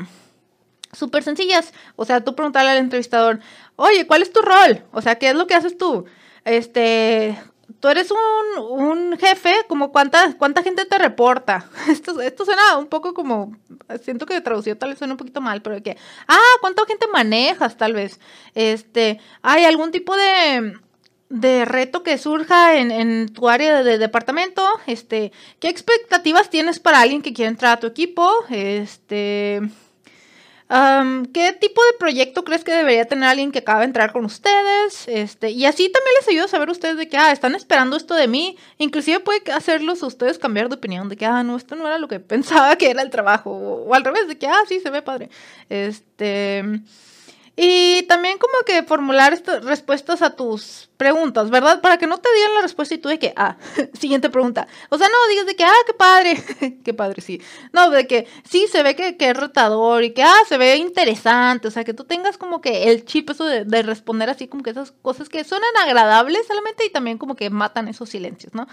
súper 0.92 1.22
sencillas. 1.22 1.72
O 1.96 2.04
sea, 2.04 2.24
tú 2.24 2.34
preguntarle 2.34 2.70
al 2.70 2.78
entrevistador, 2.78 3.40
oye, 3.76 4.06
¿cuál 4.06 4.22
es 4.22 4.32
tu 4.32 4.40
rol? 4.40 4.82
O 4.92 5.02
sea, 5.02 5.16
¿qué 5.16 5.28
es 5.28 5.34
lo 5.34 5.46
que 5.46 5.54
haces 5.54 5.76
tú? 5.76 6.06
Este, 6.44 7.38
tú 7.80 7.88
eres 7.88 8.10
un, 8.10 8.62
un, 8.62 9.18
jefe, 9.18 9.52
como 9.68 9.92
cuánta, 9.92 10.34
cuánta 10.38 10.62
gente 10.62 10.84
te 10.84 10.98
reporta. 10.98 11.68
Esto, 11.88 12.20
esto 12.20 12.44
suena 12.44 12.76
un 12.78 12.86
poco 12.86 13.14
como, 13.14 13.56
siento 14.02 14.26
que 14.26 14.40
traducido 14.40 14.76
tal 14.76 14.90
vez 14.90 14.98
suena 14.98 15.14
un 15.14 15.18
poquito 15.18 15.40
mal, 15.40 15.62
pero 15.62 15.82
que, 15.82 15.96
ah, 16.28 16.56
cuánta 16.60 16.84
gente 16.86 17.06
manejas 17.08 17.76
tal 17.76 17.92
vez. 17.92 18.20
Este, 18.54 19.20
hay 19.42 19.64
algún 19.64 19.90
tipo 19.90 20.16
de, 20.16 20.78
de 21.28 21.64
reto 21.64 22.02
que 22.02 22.18
surja 22.18 22.76
en, 22.76 22.90
en 22.90 23.28
tu 23.32 23.48
área 23.48 23.82
de, 23.82 23.92
de, 23.92 23.98
departamento, 23.98 24.66
este, 24.86 25.32
¿qué 25.60 25.68
expectativas 25.68 26.50
tienes 26.50 26.78
para 26.78 27.00
alguien 27.00 27.22
que 27.22 27.32
quiere 27.32 27.50
entrar 27.50 27.72
a 27.72 27.80
tu 27.80 27.86
equipo? 27.86 28.30
Este, 28.50 29.60
¿Qué 30.68 31.52
tipo 31.60 31.80
de 31.84 31.98
proyecto 31.98 32.44
crees 32.44 32.64
que 32.64 32.72
debería 32.72 33.04
tener 33.04 33.28
alguien 33.28 33.52
que 33.52 33.60
acaba 33.60 33.80
de 33.80 33.86
entrar 33.86 34.12
con 34.12 34.24
ustedes? 34.24 35.06
Este, 35.06 35.50
y 35.50 35.64
así 35.64 35.88
también 35.90 36.14
les 36.18 36.28
ayuda 36.28 36.44
a 36.46 36.48
saber 36.48 36.70
ustedes 36.70 36.96
de 36.96 37.08
que, 37.08 37.16
ah, 37.16 37.30
están 37.30 37.54
esperando 37.54 37.96
esto 37.96 38.14
de 38.14 38.26
mí. 38.26 38.56
Inclusive 38.78 39.20
puede 39.20 39.52
hacerlos 39.52 40.02
a 40.02 40.06
ustedes 40.06 40.38
cambiar 40.38 40.68
de 40.68 40.74
opinión, 40.74 41.08
de 41.08 41.16
que, 41.16 41.24
ah, 41.24 41.42
no, 41.44 41.56
esto 41.56 41.76
no 41.76 41.86
era 41.86 41.98
lo 41.98 42.08
que 42.08 42.18
pensaba 42.34 42.76
que 42.76 42.90
era 42.90 43.02
el 43.02 43.10
trabajo. 43.10 43.50
O, 43.50 43.84
o 43.84 43.94
al 43.94 44.04
revés, 44.04 44.26
de 44.26 44.38
que, 44.38 44.48
ah, 44.48 44.62
sí, 44.68 44.80
se 44.80 44.90
ve 44.90 45.02
padre. 45.02 45.30
Este... 45.68 46.64
Y 47.58 48.02
también 48.02 48.36
como 48.36 48.52
que 48.66 48.82
formular 48.82 49.32
estas 49.32 49.64
respuestas 49.64 50.20
a 50.20 50.36
tus 50.36 50.90
preguntas, 50.98 51.48
¿verdad? 51.48 51.80
Para 51.80 51.96
que 51.96 52.06
no 52.06 52.18
te 52.18 52.28
digan 52.34 52.54
la 52.54 52.60
respuesta 52.60 52.94
y 52.94 52.98
tú 52.98 53.08
de 53.08 53.18
que, 53.18 53.32
ah, 53.34 53.56
siguiente 53.98 54.28
pregunta. 54.28 54.68
O 54.90 54.98
sea, 54.98 55.08
no 55.08 55.14
digas 55.30 55.46
de 55.46 55.56
que, 55.56 55.64
ah, 55.64 55.72
qué 55.86 55.94
padre, 55.94 56.80
qué 56.84 56.92
padre, 56.92 57.22
sí. 57.22 57.40
No, 57.72 57.88
de 57.88 58.06
que 58.06 58.28
sí, 58.44 58.66
se 58.70 58.82
ve 58.82 58.94
que, 58.94 59.16
que, 59.16 59.30
es 59.30 59.36
retador 59.36 60.04
y 60.04 60.12
que, 60.12 60.22
ah, 60.22 60.42
se 60.46 60.58
ve 60.58 60.76
interesante. 60.76 61.68
O 61.68 61.70
sea, 61.70 61.84
que 61.84 61.94
tú 61.94 62.04
tengas 62.04 62.36
como 62.36 62.60
que 62.60 62.90
el 62.90 63.06
chip 63.06 63.30
eso 63.30 63.46
de, 63.46 63.64
de 63.64 63.82
responder 63.82 64.28
así 64.28 64.48
como 64.48 64.62
que 64.62 64.70
esas 64.70 64.92
cosas 64.92 65.30
que 65.30 65.42
suenan 65.42 65.76
agradables 65.82 66.46
solamente 66.46 66.84
y 66.84 66.90
también 66.90 67.16
como 67.16 67.36
que 67.36 67.48
matan 67.48 67.88
esos 67.88 68.10
silencios, 68.10 68.52
¿no? 68.52 68.66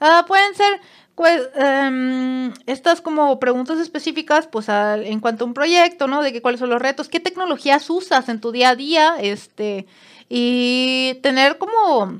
Uh, 0.00 0.26
pueden 0.26 0.54
ser 0.54 0.80
pues 1.20 1.42
um, 1.54 2.50
estas 2.64 3.02
como 3.02 3.38
preguntas 3.38 3.78
específicas, 3.78 4.46
pues 4.46 4.70
en 4.70 5.20
cuanto 5.20 5.44
a 5.44 5.48
un 5.48 5.52
proyecto, 5.52 6.06
¿no? 6.06 6.22
De 6.22 6.32
que 6.32 6.40
cuáles 6.40 6.60
son 6.60 6.70
los 6.70 6.80
retos, 6.80 7.10
qué 7.10 7.20
tecnologías 7.20 7.90
usas 7.90 8.30
en 8.30 8.40
tu 8.40 8.52
día 8.52 8.70
a 8.70 8.74
día, 8.74 9.16
este, 9.20 9.84
y 10.30 11.18
tener 11.22 11.58
como 11.58 12.18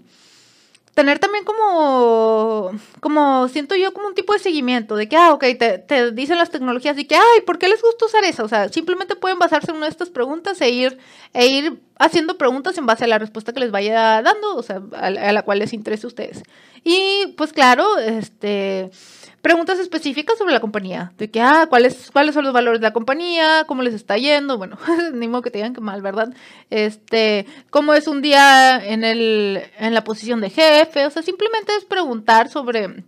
tener 0.93 1.19
también 1.19 1.45
como, 1.45 2.73
como 3.01 3.49
siento 3.49 3.75
yo 3.75 3.95
como 3.95 4.09
un 4.09 4.15
tipo 4.15 4.35
de 4.35 4.39
seguimiento, 4.39 4.97
de 4.97 5.09
que, 5.09 5.17
ah, 5.17 5.33
ok, 5.33 5.45
te, 5.59 5.79
te, 5.79 6.13
dicen 6.13 6.37
las 6.37 6.51
tecnologías 6.51 6.99
y 6.99 7.07
que, 7.07 7.15
ay, 7.15 7.41
¿por 7.47 7.59
qué 7.59 7.69
les 7.69 7.81
gusta 7.81 8.05
usar 8.05 8.25
eso? 8.25 8.45
O 8.45 8.49
sea, 8.49 8.69
simplemente 8.69 9.17
pueden 9.17 9.39
basarse 9.39 9.71
en 9.71 9.79
una 9.79 9.87
de 9.87 9.93
estas 9.93 10.11
preguntas 10.11 10.61
e 10.61 10.69
ir, 10.69 10.99
e 11.33 11.47
ir 11.47 11.81
haciendo 11.99 12.37
preguntas 12.37 12.77
en 12.77 12.85
base 12.85 13.05
a 13.05 13.09
la 13.09 13.19
respuesta 13.19 13.55
que 13.55 13.61
les 13.61 13.71
vaya 13.71 14.21
dando, 14.21 14.57
o 14.57 14.63
sea, 14.63 14.83
a, 14.93 15.07
a 15.07 15.33
la 15.33 15.43
cual 15.43 15.61
les 15.61 15.73
interese 15.73 16.07
a 16.07 16.09
ustedes. 16.09 16.43
Y 16.85 17.35
pues 17.37 17.53
claro, 17.53 17.99
este 17.99 18.91
preguntas 19.43 19.79
específicas 19.79 20.37
sobre 20.37 20.53
la 20.53 20.61
compañía, 20.61 21.13
de 21.17 21.31
que, 21.31 21.41
ah, 21.41 21.67
¿cuáles, 21.69 22.11
cuáles 22.11 22.35
son 22.35 22.45
los 22.45 22.53
valores 22.53 22.81
de 22.81 22.87
la 22.87 22.93
compañía, 22.93 23.65
cómo 23.67 23.83
les 23.83 23.95
está 23.95 24.17
yendo, 24.19 24.59
bueno, 24.59 24.77
ni 25.15 25.29
modo 25.29 25.43
que 25.43 25.51
te 25.51 25.59
digan 25.59 25.75
que 25.75 25.81
mal, 25.81 26.03
¿verdad? 26.03 26.35
Este, 26.69 27.47
cómo 27.71 27.95
es 27.95 28.07
un 28.07 28.23
día 28.23 28.85
en, 28.85 29.03
el, 29.05 29.63
en 29.79 29.95
la 29.95 30.05
posición 30.05 30.41
de 30.41 30.51
jefe, 30.51 31.07
o 31.07 31.11
sea, 31.11 31.23
simplemente 31.23 31.75
es 31.77 31.85
preguntar 31.85 32.49
sobre, 32.49 33.03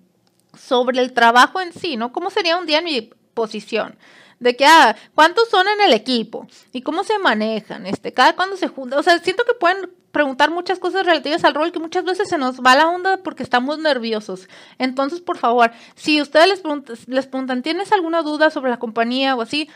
sobre 0.58 1.00
el 1.00 1.12
trabajo 1.12 1.60
en 1.60 1.72
sí, 1.72 1.96
¿no? 1.96 2.12
¿Cómo 2.12 2.30
sería 2.30 2.56
un 2.56 2.66
día 2.66 2.78
en 2.78 2.84
mi 2.84 3.10
posición? 3.34 3.96
De 4.42 4.56
que, 4.56 4.66
ah, 4.66 4.96
¿cuántos 5.14 5.48
son 5.48 5.66
en 5.68 5.80
el 5.80 5.92
equipo? 5.92 6.46
¿Y 6.72 6.82
cómo 6.82 7.04
se 7.04 7.18
manejan? 7.18 7.86
Este, 7.86 8.12
cada 8.12 8.34
cuando 8.34 8.56
se 8.56 8.68
juntan, 8.68 8.98
o 8.98 9.02
sea, 9.02 9.18
siento 9.20 9.44
que 9.44 9.54
pueden 9.54 9.90
preguntar 10.10 10.50
muchas 10.50 10.78
cosas 10.78 11.06
relativas 11.06 11.44
al 11.44 11.54
rol 11.54 11.72
que 11.72 11.78
muchas 11.78 12.04
veces 12.04 12.28
se 12.28 12.38
nos 12.38 12.60
va 12.60 12.74
la 12.74 12.88
onda 12.88 13.18
porque 13.18 13.42
estamos 13.42 13.78
nerviosos. 13.78 14.48
Entonces, 14.78 15.20
por 15.20 15.38
favor, 15.38 15.70
si 15.94 16.20
ustedes 16.20 16.48
les, 16.48 16.60
preguntan, 16.60 16.96
les 17.06 17.26
preguntan, 17.26 17.62
¿tienes 17.62 17.92
alguna 17.92 18.22
duda 18.22 18.50
sobre 18.50 18.70
la 18.70 18.78
compañía 18.78 19.34
o 19.36 19.40
así? 19.40 19.70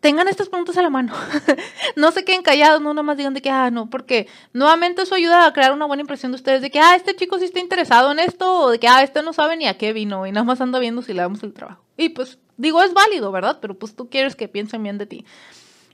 Tengan 0.00 0.28
estas 0.28 0.50
preguntas 0.50 0.76
a 0.76 0.82
la 0.82 0.90
mano. 0.90 1.14
no 1.96 2.10
se 2.10 2.24
queden 2.24 2.42
callados, 2.42 2.82
no 2.82 2.92
nomás 2.92 3.16
digan 3.16 3.32
de 3.32 3.40
que, 3.40 3.48
ah, 3.48 3.70
no, 3.70 3.88
porque 3.88 4.28
nuevamente 4.52 5.02
eso 5.02 5.14
ayuda 5.14 5.46
a 5.46 5.52
crear 5.54 5.72
una 5.72 5.86
buena 5.86 6.02
impresión 6.02 6.32
de 6.32 6.36
ustedes 6.36 6.60
de 6.60 6.70
que, 6.70 6.80
ah, 6.80 6.94
este 6.94 7.16
chico 7.16 7.38
sí 7.38 7.46
está 7.46 7.60
interesado 7.60 8.12
en 8.12 8.18
esto, 8.18 8.54
o 8.60 8.70
de 8.70 8.78
que, 8.78 8.86
ah, 8.86 9.02
este 9.02 9.22
no 9.22 9.32
sabe 9.32 9.56
ni 9.56 9.66
a 9.66 9.78
qué 9.78 9.94
vino 9.94 10.26
y 10.26 10.32
nada 10.32 10.44
más 10.44 10.60
anda 10.60 10.78
viendo 10.78 11.00
si 11.00 11.14
le 11.14 11.22
damos 11.22 11.42
el 11.42 11.54
trabajo. 11.54 11.82
Y 11.96 12.10
pues, 12.10 12.38
digo, 12.56 12.82
es 12.82 12.92
válido, 12.92 13.32
¿verdad? 13.32 13.58
Pero 13.60 13.74
pues 13.74 13.94
tú 13.94 14.08
quieres 14.08 14.36
que 14.36 14.48
piensen 14.48 14.82
bien 14.82 14.98
de 14.98 15.06
ti. 15.06 15.24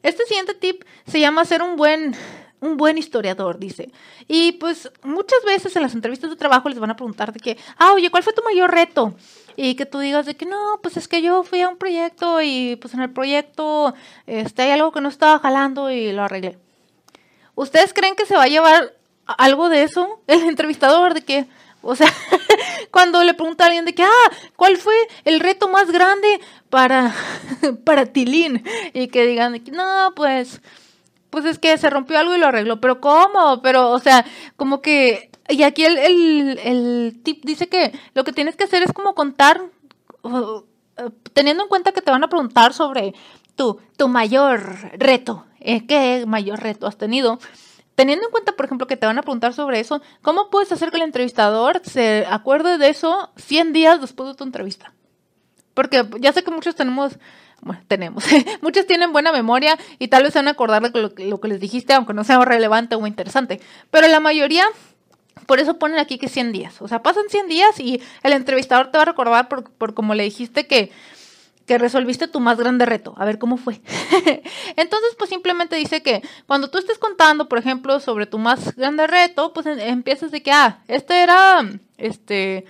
Este 0.03 0.25
siguiente 0.25 0.55
tip 0.55 0.85
se 1.07 1.21
llama 1.21 1.45
ser 1.45 1.63
un 1.63 1.77
buen 1.77 2.17
un 2.61 2.77
buen 2.77 2.99
historiador, 2.99 3.59
dice. 3.59 3.91
Y 4.29 4.53
pues 4.53 4.91
muchas 5.03 5.43
veces 5.47 5.75
en 5.77 5.83
las 5.83 5.95
entrevistas 5.95 6.31
de 6.31 6.37
trabajo 6.37 6.69
les 6.69 6.79
van 6.79 6.91
a 6.91 6.97
preguntar 6.97 7.33
de 7.33 7.41
que, 7.41 7.57
ah, 7.79 7.93
oye, 7.95 8.11
¿cuál 8.11 8.23
fue 8.23 8.33
tu 8.33 8.43
mayor 8.43 8.71
reto? 8.71 9.15
Y 9.57 9.75
que 9.75 9.87
tú 9.87 9.99
digas 9.99 10.27
de 10.27 10.37
que 10.37 10.47
no, 10.47 10.79
pues 10.83 10.97
es 10.97 11.09
que 11.09 11.23
yo 11.23 11.43
fui 11.43 11.63
a 11.63 11.69
un 11.69 11.77
proyecto 11.77 12.41
y 12.43 12.77
pues 12.77 12.95
en 12.95 13.01
el 13.01 13.11
proyecto 13.11 13.95
este, 14.27 14.63
hay 14.63 14.71
algo 14.73 14.93
que 14.93 15.01
no 15.01 15.09
estaba 15.09 15.39
jalando 15.39 15.91
y 15.91 16.13
lo 16.13 16.23
arreglé. 16.23 16.59
¿Ustedes 17.55 17.93
creen 17.93 18.15
que 18.15 18.27
se 18.27 18.37
va 18.37 18.45
a 18.45 18.49
llevar 18.49 18.95
algo 19.27 19.69
de 19.69 19.83
eso 19.83 20.23
el 20.27 20.43
entrevistador? 20.43 21.15
De 21.15 21.23
que, 21.23 21.47
o 21.83 21.97
sea, 21.97 22.13
cuando 22.91 23.23
le 23.25 23.35
pregunta 23.35 23.65
a 23.65 23.67
alguien 23.69 23.85
de 23.85 23.95
que, 23.95 24.03
ah, 24.03 24.31
¿cuál 24.57 24.77
fue 24.77 24.95
el 25.25 25.41
reto 25.41 25.69
más 25.69 25.91
grande 25.91 26.41
para, 26.69 27.15
para 27.85 28.07
Tilín? 28.07 28.65
Y 28.93 29.09
que 29.09 29.27
digan 29.27 29.63
no, 29.73 30.13
pues 30.15 30.61
pues 31.31 31.45
es 31.45 31.59
que 31.59 31.79
se 31.79 31.89
rompió 31.89 32.19
algo 32.19 32.35
y 32.35 32.39
lo 32.39 32.49
arregló. 32.49 32.81
Pero 32.81 33.01
¿cómo? 33.01 33.63
Pero, 33.63 33.91
o 33.91 33.99
sea, 33.99 34.27
como 34.57 34.83
que... 34.83 35.31
Y 35.49 35.63
aquí 35.63 35.85
el, 35.85 35.99
el, 35.99 36.59
el 36.63 37.21
tip 37.23 37.45
dice 37.45 37.69
que 37.69 37.93
lo 38.15 38.25
que 38.25 38.33
tienes 38.33 38.57
que 38.57 38.65
hacer 38.65 38.83
es 38.83 38.93
como 38.93 39.15
contar, 39.15 39.61
teniendo 41.33 41.65
en 41.65 41.69
cuenta 41.69 41.93
que 41.93 42.03
te 42.03 42.11
van 42.11 42.23
a 42.23 42.29
preguntar 42.29 42.73
sobre 42.73 43.15
tu, 43.57 43.81
tu 43.97 44.07
mayor 44.07 44.61
reto. 44.99 45.47
¿eh? 45.61 45.87
¿Qué 45.87 46.25
mayor 46.27 46.61
reto 46.61 46.87
has 46.87 46.97
tenido? 46.99 47.39
Teniendo 47.95 48.27
en 48.27 48.31
cuenta, 48.31 48.53
por 48.53 48.65
ejemplo, 48.67 48.87
que 48.87 48.97
te 48.97 49.07
van 49.07 49.19
a 49.19 49.23
preguntar 49.23 49.53
sobre 49.53 49.81
eso, 49.81 50.01
¿cómo 50.23 50.49
puedes 50.51 50.73
hacer 50.73 50.91
que 50.91 50.97
el 50.97 51.03
entrevistador 51.03 51.83
se 51.85 52.27
acuerde 52.29 52.79
de 52.79 52.89
eso 52.89 53.31
100 53.37 53.73
días 53.73 54.01
después 54.01 54.29
de 54.29 54.35
tu 54.35 54.45
entrevista? 54.45 54.93
Porque 55.75 56.07
ya 56.19 56.33
sé 56.33 56.43
que 56.43 56.51
muchos 56.51 56.75
tenemos 56.75 57.19
bueno, 57.63 57.83
tenemos. 57.89 58.25
Muchos 58.63 58.87
tienen 58.87 59.13
buena 59.13 59.33
memoria 59.33 59.79
y 59.99 60.09
tal 60.09 60.23
vez 60.23 60.33
se 60.33 60.39
van 60.39 60.49
a 60.49 60.53
acordar 60.53 60.91
de 60.91 61.01
lo, 61.01 61.41
que 61.41 61.49
les 61.49 61.61
dijiste, 61.61 61.93
aunque 61.93 62.15
no 62.15 62.25
sea 62.25 62.43
relevante 62.43 62.95
o 62.95 63.07
interesante. 63.07 63.61
Pero 63.91 64.09
la 64.09 64.21
mayoría, 64.21 64.65
por 65.47 65.61
eso 65.61 65.79
ponen 65.79 65.99
aquí 65.99 66.19
que 66.19 66.29
100 66.29 66.53
días. 66.53 66.81
O 66.81 66.89
sea, 66.89 67.03
pasan 67.03 67.25
100 67.29 67.49
días 67.49 67.79
y 67.79 68.01
el 68.23 68.33
entrevistador 68.33 68.91
te 68.91 68.99
va 68.99 69.03
a 69.03 69.07
recordar 69.07 69.49
por, 69.49 69.71
por 69.71 69.95
como 69.95 70.15
le 70.15 70.23
dijiste 70.23 70.67
que, 70.67 70.91
que 71.71 71.79
resolviste 71.79 72.27
tu 72.27 72.41
más 72.41 72.59
grande 72.59 72.85
reto. 72.85 73.15
A 73.17 73.25
ver 73.25 73.39
cómo 73.39 73.57
fue. 73.57 73.75
Entonces, 74.77 75.15
pues 75.17 75.31
simplemente 75.31 75.77
dice 75.77 76.03
que 76.03 76.21
cuando 76.49 76.69
tú 76.69 76.79
estés 76.79 76.99
contando, 76.99 77.49
por 77.49 77.59
ejemplo, 77.59 78.01
sobre 78.01 78.27
tu 78.27 78.39
más 78.39 78.75
grande 78.75 79.07
reto, 79.07 79.53
pues 79.53 79.67
em, 79.67 79.79
empiezas 79.79 80.33
de 80.33 80.43
que, 80.43 80.51
ah, 80.51 80.81
este 80.89 81.23
era, 81.23 81.61
este 81.97 82.65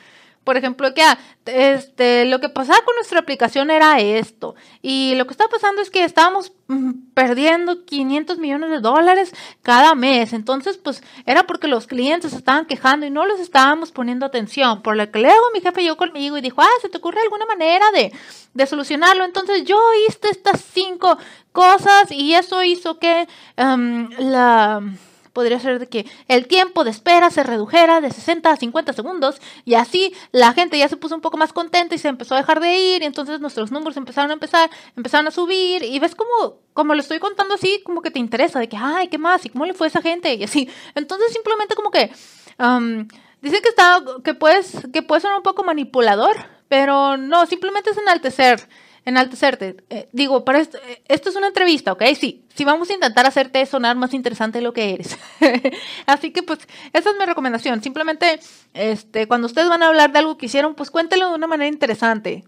por 0.44 0.56
ejemplo, 0.56 0.94
que 0.94 1.02
ah, 1.02 1.18
este, 1.44 2.24
lo 2.24 2.40
que 2.40 2.48
pasaba 2.48 2.82
con 2.84 2.94
nuestra 2.94 3.20
aplicación 3.20 3.70
era 3.70 4.00
esto. 4.00 4.54
Y 4.80 5.14
lo 5.16 5.26
que 5.26 5.32
estaba 5.32 5.50
pasando 5.50 5.82
es 5.82 5.90
que 5.90 6.02
estábamos 6.02 6.52
mm, 6.68 6.92
perdiendo 7.14 7.84
500 7.84 8.38
millones 8.38 8.70
de 8.70 8.80
dólares 8.80 9.32
cada 9.62 9.94
mes. 9.94 10.32
Entonces, 10.32 10.78
pues 10.78 11.02
era 11.26 11.46
porque 11.46 11.68
los 11.68 11.86
clientes 11.86 12.32
estaban 12.32 12.66
quejando 12.66 13.06
y 13.06 13.10
no 13.10 13.26
les 13.26 13.38
estábamos 13.38 13.92
poniendo 13.92 14.24
atención. 14.24 14.82
Por 14.82 14.96
lo 14.96 15.10
que 15.10 15.20
luego 15.20 15.44
mi 15.52 15.60
jefe 15.60 15.82
llegó 15.82 15.96
conmigo 15.96 16.38
y 16.38 16.40
dijo, 16.40 16.62
ah, 16.62 16.80
¿se 16.80 16.88
te 16.88 16.98
ocurre 16.98 17.20
alguna 17.20 17.46
manera 17.46 17.84
de, 17.92 18.12
de 18.54 18.66
solucionarlo? 18.66 19.24
Entonces 19.24 19.64
yo 19.64 19.78
hice 20.08 20.30
estas 20.30 20.62
cinco 20.72 21.18
cosas 21.52 22.10
y 22.10 22.34
eso 22.34 22.62
hizo 22.62 22.98
que 22.98 23.28
um, 23.58 24.08
la 24.18 24.82
podría 25.32 25.60
ser 25.60 25.78
de 25.78 25.86
que 25.86 26.06
el 26.28 26.46
tiempo 26.46 26.84
de 26.84 26.90
espera 26.90 27.30
se 27.30 27.42
redujera 27.42 28.00
de 28.00 28.10
60 28.10 28.50
a 28.50 28.56
50 28.56 28.92
segundos 28.92 29.40
y 29.64 29.74
así 29.74 30.14
la 30.32 30.52
gente 30.52 30.78
ya 30.78 30.88
se 30.88 30.96
puso 30.96 31.14
un 31.14 31.20
poco 31.20 31.36
más 31.36 31.52
contenta 31.52 31.94
y 31.94 31.98
se 31.98 32.08
empezó 32.08 32.34
a 32.34 32.38
dejar 32.38 32.60
de 32.60 32.76
ir 32.76 33.02
y 33.02 33.06
entonces 33.06 33.40
nuestros 33.40 33.70
números 33.70 33.96
empezaron 33.96 34.30
a 34.30 34.34
empezar, 34.34 34.70
empezaron 34.96 35.26
a 35.28 35.30
subir 35.30 35.82
y 35.82 35.98
ves 35.98 36.14
como, 36.14 36.58
como 36.72 36.94
lo 36.94 37.00
estoy 37.00 37.18
contando 37.18 37.54
así, 37.54 37.80
como 37.84 38.02
que 38.02 38.10
te 38.10 38.18
interesa 38.18 38.58
de 38.58 38.68
que, 38.68 38.76
ay, 38.76 39.08
¿qué 39.08 39.18
más? 39.18 39.44
¿Y 39.46 39.50
cómo 39.50 39.66
le 39.66 39.74
fue 39.74 39.86
a 39.86 39.90
esa 39.90 40.02
gente? 40.02 40.34
Y 40.34 40.44
así. 40.44 40.68
Entonces 40.94 41.32
simplemente 41.32 41.74
como 41.74 41.90
que... 41.90 42.10
Um, 42.58 43.06
dice 43.42 43.60
que 43.62 43.68
está, 43.70 44.02
que 44.24 44.34
puedes, 44.34 44.86
que 44.92 45.02
puede 45.02 45.20
ser 45.20 45.32
un 45.32 45.42
poco 45.42 45.64
manipulador, 45.64 46.36
pero 46.68 47.16
no, 47.16 47.46
simplemente 47.46 47.90
es 47.90 47.98
enaltecer, 47.98 48.68
enaltecerte. 49.10 49.76
Eh, 49.90 50.08
digo, 50.12 50.44
para 50.44 50.60
esto, 50.60 50.78
eh, 50.78 51.02
esto 51.08 51.28
es 51.28 51.36
una 51.36 51.48
entrevista, 51.48 51.92
¿ok? 51.92 52.02
Sí, 52.18 52.44
sí 52.54 52.64
vamos 52.64 52.90
a 52.90 52.94
intentar 52.94 53.26
hacerte 53.26 53.64
sonar 53.66 53.96
más 53.96 54.14
interesante 54.14 54.58
de 54.58 54.64
lo 54.64 54.72
que 54.72 54.94
eres. 54.94 55.18
Así 56.06 56.32
que 56.32 56.42
pues, 56.42 56.60
esa 56.92 57.10
es 57.10 57.16
mi 57.18 57.24
recomendación. 57.24 57.82
Simplemente, 57.82 58.40
este, 58.74 59.26
cuando 59.28 59.46
ustedes 59.46 59.68
van 59.68 59.82
a 59.82 59.88
hablar 59.88 60.12
de 60.12 60.18
algo 60.18 60.38
que 60.38 60.46
hicieron, 60.46 60.74
pues 60.74 60.90
cuéntenlo 60.90 61.28
de 61.28 61.34
una 61.34 61.46
manera 61.46 61.68
interesante 61.68 62.44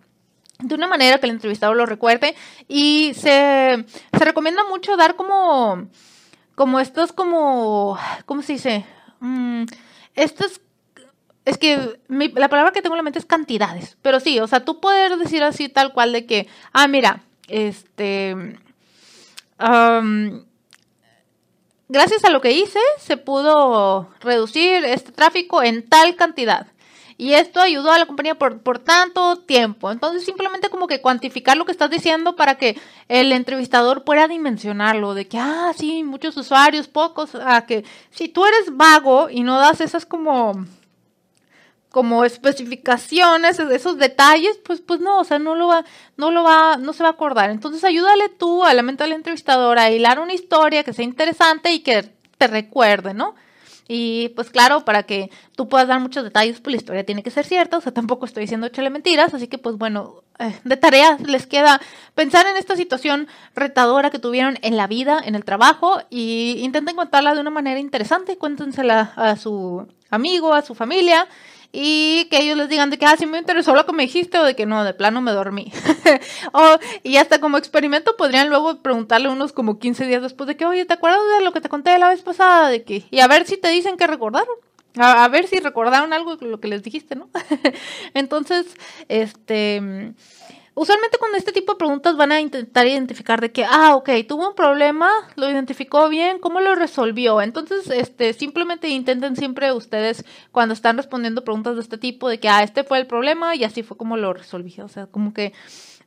de 0.58 0.74
una 0.76 0.86
manera 0.86 1.18
que 1.18 1.26
el 1.26 1.32
entrevistado 1.32 1.74
lo 1.74 1.86
recuerde 1.86 2.36
y 2.68 3.12
se, 3.14 3.84
se 4.16 4.24
recomienda 4.24 4.62
mucho 4.68 4.96
dar 4.96 5.16
como 5.16 5.88
como 6.54 6.78
estos 6.78 7.12
como 7.12 7.98
¿cómo 8.26 8.42
se 8.42 8.52
dice? 8.52 8.86
Mm, 9.18 9.64
estos 10.14 10.60
es 11.44 11.58
que 11.58 11.98
la 12.08 12.48
palabra 12.48 12.72
que 12.72 12.82
tengo 12.82 12.94
en 12.94 12.98
la 12.98 13.02
mente 13.02 13.18
es 13.18 13.26
cantidades, 13.26 13.96
pero 14.02 14.20
sí, 14.20 14.38
o 14.38 14.46
sea, 14.46 14.64
tú 14.64 14.80
poder 14.80 15.16
decir 15.16 15.42
así 15.42 15.68
tal 15.68 15.92
cual 15.92 16.12
de 16.12 16.24
que, 16.26 16.46
ah, 16.72 16.86
mira, 16.86 17.22
este, 17.48 18.58
gracias 21.88 22.24
a 22.24 22.30
lo 22.30 22.40
que 22.40 22.52
hice, 22.52 22.78
se 22.98 23.16
pudo 23.16 24.08
reducir 24.20 24.84
este 24.84 25.12
tráfico 25.12 25.62
en 25.62 25.88
tal 25.88 26.14
cantidad. 26.16 26.66
Y 27.18 27.34
esto 27.34 27.60
ayudó 27.60 27.92
a 27.92 27.98
la 27.98 28.06
compañía 28.06 28.34
por, 28.34 28.62
por 28.62 28.80
tanto 28.80 29.36
tiempo. 29.36 29.92
Entonces, 29.92 30.24
simplemente 30.24 30.70
como 30.70 30.88
que 30.88 31.00
cuantificar 31.00 31.56
lo 31.56 31.64
que 31.64 31.70
estás 31.70 31.90
diciendo 31.90 32.34
para 32.34 32.56
que 32.56 32.80
el 33.06 33.30
entrevistador 33.30 34.02
pueda 34.02 34.26
dimensionarlo. 34.26 35.14
De 35.14 35.28
que, 35.28 35.38
ah, 35.38 35.72
sí, 35.76 36.02
muchos 36.02 36.36
usuarios, 36.36 36.88
pocos. 36.88 37.36
A 37.36 37.64
que 37.64 37.84
si 38.10 38.28
tú 38.28 38.44
eres 38.44 38.76
vago 38.76 39.28
y 39.30 39.44
no 39.44 39.58
das 39.58 39.80
esas 39.80 40.04
como 40.04 40.64
como 41.92 42.24
especificaciones, 42.24 43.58
esos 43.60 43.98
detalles, 43.98 44.58
pues, 44.64 44.80
pues 44.80 45.00
no, 45.00 45.20
o 45.20 45.24
sea, 45.24 45.38
no 45.38 45.54
lo 45.54 45.68
va, 45.68 45.84
no 46.16 46.30
lo 46.30 46.42
va, 46.42 46.78
no 46.78 46.92
se 46.94 47.02
va 47.02 47.10
a 47.10 47.12
acordar. 47.12 47.50
Entonces 47.50 47.84
ayúdale 47.84 48.30
tú 48.30 48.64
a 48.64 48.74
la 48.74 48.82
mente 48.82 49.04
del 49.04 49.12
entrevistador 49.12 49.78
a 49.78 49.90
hilar 49.90 50.18
una 50.18 50.32
historia 50.32 50.82
que 50.84 50.94
sea 50.94 51.04
interesante 51.04 51.70
y 51.70 51.80
que 51.80 52.10
te 52.38 52.46
recuerde, 52.48 53.14
¿no? 53.14 53.34
Y 53.88 54.30
pues 54.30 54.48
claro, 54.48 54.86
para 54.86 55.02
que 55.02 55.30
tú 55.54 55.68
puedas 55.68 55.86
dar 55.86 56.00
muchos 56.00 56.24
detalles, 56.24 56.60
pues 56.60 56.72
la 56.72 56.78
historia 56.78 57.04
tiene 57.04 57.22
que 57.22 57.30
ser 57.30 57.44
cierta, 57.44 57.76
o 57.76 57.80
sea, 57.80 57.92
tampoco 57.92 58.24
estoy 58.24 58.42
diciendo 58.42 58.66
échale 58.66 58.88
mentiras, 58.88 59.34
así 59.34 59.48
que 59.48 59.58
pues 59.58 59.76
bueno, 59.76 60.22
eh, 60.38 60.58
de 60.64 60.76
tarea 60.78 61.18
les 61.26 61.46
queda 61.46 61.78
pensar 62.14 62.46
en 62.46 62.56
esta 62.56 62.74
situación 62.74 63.28
retadora 63.54 64.08
que 64.08 64.18
tuvieron 64.18 64.58
en 64.62 64.78
la 64.78 64.86
vida, 64.86 65.20
en 65.22 65.34
el 65.34 65.44
trabajo, 65.44 66.00
y 66.08 66.56
intenten 66.60 66.96
contarla 66.96 67.34
de 67.34 67.40
una 67.40 67.50
manera 67.50 67.80
interesante, 67.80 68.38
cuéntensela 68.38 69.12
a 69.16 69.36
su 69.36 69.86
amigo, 70.08 70.54
a 70.54 70.62
su 70.62 70.74
familia, 70.74 71.28
y 71.72 72.26
que 72.30 72.38
ellos 72.38 72.56
les 72.58 72.68
digan 72.68 72.90
de 72.90 72.98
que, 72.98 73.06
ah, 73.06 73.16
sí 73.16 73.24
me 73.24 73.38
interesó 73.38 73.74
lo 73.74 73.86
que 73.86 73.92
me 73.92 74.02
dijiste 74.02 74.38
o 74.38 74.44
de 74.44 74.54
que 74.54 74.66
no, 74.66 74.84
de 74.84 74.92
plano 74.92 75.22
me 75.22 75.32
dormí. 75.32 75.72
o, 76.52 76.78
y 77.02 77.16
hasta 77.16 77.40
como 77.40 77.56
experimento 77.56 78.16
podrían 78.16 78.50
luego 78.50 78.82
preguntarle 78.82 79.30
unos 79.30 79.52
como 79.52 79.78
15 79.78 80.06
días 80.06 80.22
después 80.22 80.46
de 80.46 80.56
que, 80.56 80.66
oye, 80.66 80.84
¿te 80.84 80.92
acuerdas 80.92 81.20
de 81.38 81.44
lo 81.44 81.52
que 81.52 81.62
te 81.62 81.70
conté 81.70 81.96
la 81.98 82.10
vez 82.10 82.20
pasada? 82.20 82.68
De 82.68 82.84
que, 82.84 83.04
y 83.10 83.20
a 83.20 83.26
ver 83.26 83.46
si 83.46 83.56
te 83.56 83.68
dicen 83.68 83.96
que 83.96 84.06
recordaron. 84.06 84.54
A, 84.98 85.24
a 85.24 85.28
ver 85.28 85.46
si 85.46 85.58
recordaron 85.58 86.12
algo 86.12 86.36
de 86.36 86.46
lo 86.46 86.60
que 86.60 86.68
les 86.68 86.82
dijiste, 86.82 87.16
¿no? 87.16 87.30
Entonces, 88.14 88.66
este 89.08 90.12
Usualmente 90.74 91.18
con 91.18 91.34
este 91.34 91.52
tipo 91.52 91.72
de 91.72 91.78
preguntas 91.78 92.16
van 92.16 92.32
a 92.32 92.40
intentar 92.40 92.86
identificar 92.86 93.42
de 93.42 93.52
que, 93.52 93.64
ah, 93.64 93.94
ok, 93.94 94.08
tuvo 94.26 94.48
un 94.48 94.54
problema, 94.54 95.10
lo 95.36 95.50
identificó 95.50 96.08
bien, 96.08 96.38
¿cómo 96.38 96.60
lo 96.60 96.74
resolvió? 96.74 97.42
Entonces, 97.42 97.90
este, 97.90 98.32
simplemente 98.32 98.88
intenten 98.88 99.36
siempre 99.36 99.70
ustedes 99.72 100.24
cuando 100.50 100.72
están 100.72 100.96
respondiendo 100.96 101.44
preguntas 101.44 101.74
de 101.74 101.82
este 101.82 101.98
tipo 101.98 102.26
de 102.26 102.40
que, 102.40 102.48
ah, 102.48 102.62
este 102.62 102.84
fue 102.84 102.98
el 102.98 103.06
problema 103.06 103.54
y 103.54 103.64
así 103.64 103.82
fue 103.82 103.98
como 103.98 104.16
lo 104.16 104.32
resolví. 104.32 104.80
O 104.80 104.88
sea, 104.88 105.06
como 105.06 105.34
que 105.34 105.52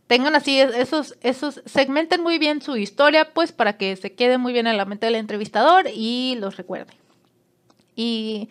tengan 0.07 0.35
así 0.35 0.59
esos, 0.59 1.15
esos, 1.21 1.61
segmenten 1.65 2.23
muy 2.23 2.39
bien 2.39 2.61
su 2.63 2.75
historia, 2.75 3.33
pues 3.33 3.51
para 3.51 3.77
que 3.77 3.95
se 3.95 4.13
quede 4.13 4.39
muy 4.39 4.51
bien 4.51 4.65
en 4.65 4.77
la 4.77 4.85
mente 4.85 5.05
del 5.05 5.15
entrevistador 5.15 5.85
y 5.93 6.37
los 6.39 6.57
recuerde. 6.57 6.93
Y 7.95 8.49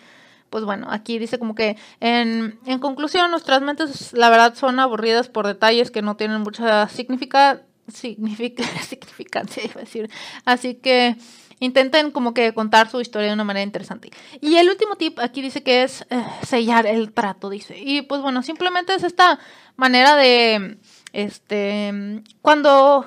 pues 0.55 0.65
bueno, 0.65 0.87
aquí 0.89 1.19
dice 1.19 1.41
como 1.41 1.57
que 1.57 1.77
en, 1.99 2.61
en 2.65 2.79
conclusión, 2.79 3.29
nuestras 3.33 3.61
mentes 3.61 4.13
la 4.13 4.31
verdad 4.31 4.55
son 4.55 4.79
aburridas 4.79 5.29
por 5.29 5.49
detalles 5.49 5.91
que 5.91 6.01
no 6.01 6.15
tienen 6.15 6.43
mucha 6.43 6.89
significa, 6.89 7.63
significa, 7.93 8.63
significancia, 8.89 9.65
iba 9.65 9.79
a 9.79 9.81
decir. 9.81 10.09
Así 10.45 10.77
que 10.77 11.17
intenten 11.59 12.13
como 12.13 12.35
que 12.35 12.55
contar 12.55 12.89
su 12.89 13.01
historia 13.01 13.27
de 13.27 13.35
una 13.35 13.43
manera 13.43 13.65
interesante. 13.65 14.11
Y 14.41 14.55
el 14.55 14.71
último 14.71 14.95
tip 14.95 15.19
aquí 15.19 15.43
dice 15.43 15.65
que 15.65 15.83
es 15.83 16.07
eh, 16.11 16.25
sellar 16.47 16.87
el 16.87 17.13
trato, 17.13 17.51
dice. 17.51 17.77
Y 17.77 18.03
pues 18.03 18.23
bueno, 18.23 18.45
simplemente 18.45 18.95
es 18.95 19.03
esta 19.03 19.41
manera 19.75 20.15
de, 20.15 20.79
este, 21.13 22.23
cuando 22.43 23.07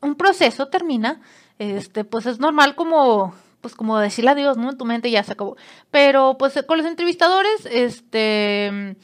un 0.00 0.14
proceso 0.14 0.68
termina, 0.68 1.20
este, 1.58 2.04
pues 2.04 2.26
es 2.26 2.38
normal 2.38 2.76
como 2.76 3.34
pues 3.64 3.74
como 3.74 3.98
decirle 3.98 4.32
adiós, 4.32 4.58
¿no? 4.58 4.68
En 4.68 4.76
tu 4.76 4.84
mente 4.84 5.10
ya 5.10 5.24
se 5.24 5.32
acabó. 5.32 5.56
Pero 5.90 6.36
pues 6.38 6.52
con 6.66 6.76
los 6.76 6.86
entrevistadores, 6.86 7.64
este 7.64 8.94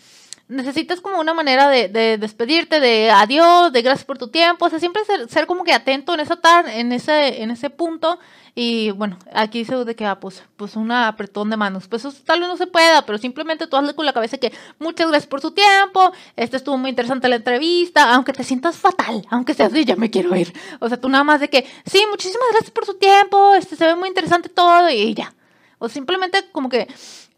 necesitas 0.49 1.01
como 1.01 1.19
una 1.19 1.33
manera 1.33 1.71
de, 1.71 1.89
de, 1.89 2.19
despedirte, 2.19 2.79
de 2.79 3.11
adiós, 3.11 3.73
de 3.73 3.81
gracias 3.81 4.05
por 4.05 4.19
tu 4.19 4.29
tiempo, 4.29 4.67
o 4.67 4.69
sea, 4.69 4.79
siempre 4.79 5.03
ser, 5.29 5.47
como 5.47 5.65
que 5.65 5.73
atento 5.73 6.13
en 6.13 6.21
esa 6.21 6.37
tar, 6.37 6.69
en 6.69 6.93
ese, 6.93 7.43
en 7.43 7.51
ese 7.51 7.71
punto. 7.71 8.19
Y 8.55 8.91
bueno, 8.91 9.19
aquí 9.33 9.61
dice 9.61 9.77
de 9.77 9.95
que, 9.95 10.05
ah, 10.05 10.19
pues, 10.19 10.43
pues 10.57 10.77
un 10.77 10.91
apretón 10.91 11.51
de 11.51 11.57
manos. 11.57 11.87
Pues 11.89 12.05
eso 12.05 12.17
tal 12.25 12.41
vez 12.41 12.49
no 12.49 12.57
se 12.57 12.67
pueda, 12.67 13.03
pero 13.07 13.19
simplemente 13.19 13.67
tú 13.67 13.77
hazle 13.77 13.95
con 13.95 14.07
la 14.07 14.13
cabeza 14.13 14.39
que 14.39 14.53
muchas 14.79 15.09
gracias 15.09 15.29
por 15.29 15.41
su 15.41 15.53
tiempo, 15.53 16.13
este 16.37 16.57
estuvo 16.57 16.77
muy 16.77 16.91
interesante 16.91 17.29
la 17.29 17.37
entrevista, 17.37 18.15
aunque 18.15 18.33
te 18.33 18.45
sientas 18.45 18.77
fatal, 18.77 19.27
aunque 19.31 19.55
seas 19.55 19.73
así, 19.73 19.85
ya 19.85 19.97
me 19.97 20.11
quiero 20.11 20.35
ir. 20.37 20.53
O 20.81 20.89
sea, 20.89 21.01
tú 21.01 21.09
nada 21.09 21.25
más 21.25 21.41
de 21.41 21.49
que, 21.49 21.67
sí, 21.87 22.05
muchísimas 22.11 22.49
gracias 22.53 22.71
por 22.71 22.85
su 22.87 22.95
tiempo, 22.95 23.55
este 23.55 23.77
se 23.77 23.87
ve 23.87 23.95
muy 23.95 24.09
interesante 24.09 24.49
todo 24.49 24.91
y 24.91 25.15
ya. 25.15 25.35
O 25.79 25.89
simplemente 25.89 26.45
como 26.53 26.69
que 26.69 26.89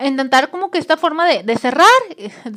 intentar 0.01 0.51
como 0.51 0.71
que 0.73 0.79
esta 0.79 0.97
forma 0.97 1.27
de, 1.29 1.45
de 1.45 1.57
cerrar, 1.57 1.87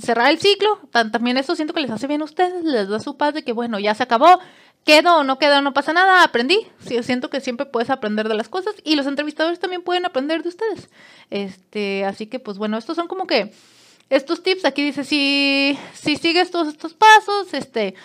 cerrar 0.01 0.31
el 0.31 0.39
ciclo, 0.39 0.79
también 0.91 1.37
eso 1.37 1.55
siento 1.55 1.75
que 1.75 1.81
les 1.81 1.91
hace 1.91 2.07
bien 2.07 2.21
a 2.21 2.25
ustedes, 2.25 2.63
les 2.63 2.89
da 2.89 2.99
su 2.99 3.17
paz 3.17 3.35
de 3.35 3.43
que 3.43 3.53
bueno, 3.53 3.77
ya 3.77 3.93
se 3.93 4.01
acabó, 4.01 4.39
quedo 4.85 5.17
o 5.17 5.23
no 5.23 5.37
quedo, 5.37 5.61
no 5.61 5.73
pasa 5.73 5.91
nada, 5.91 6.23
aprendí. 6.23 6.65
Siento 7.01 7.29
que 7.29 7.41
siempre 7.41 7.65
puedes 7.65 7.89
aprender 7.89 8.29
de 8.29 8.35
las 8.35 8.47
cosas 8.47 8.75
y 8.83 8.95
los 8.95 9.07
entrevistadores 9.07 9.59
también 9.59 9.81
pueden 9.81 10.05
aprender 10.05 10.43
de 10.43 10.49
ustedes. 10.49 10.89
Este, 11.29 12.05
así 12.05 12.27
que 12.27 12.39
pues 12.39 12.57
bueno, 12.57 12.77
estos 12.77 12.95
son 12.95 13.07
como 13.07 13.27
que 13.27 13.51
estos 14.09 14.43
tips, 14.43 14.65
aquí 14.65 14.83
dice, 14.83 15.03
si, 15.03 15.77
si 15.93 16.15
sigues 16.15 16.51
todos 16.51 16.67
estos 16.67 16.93
pasos, 16.93 17.53
este, 17.53 17.95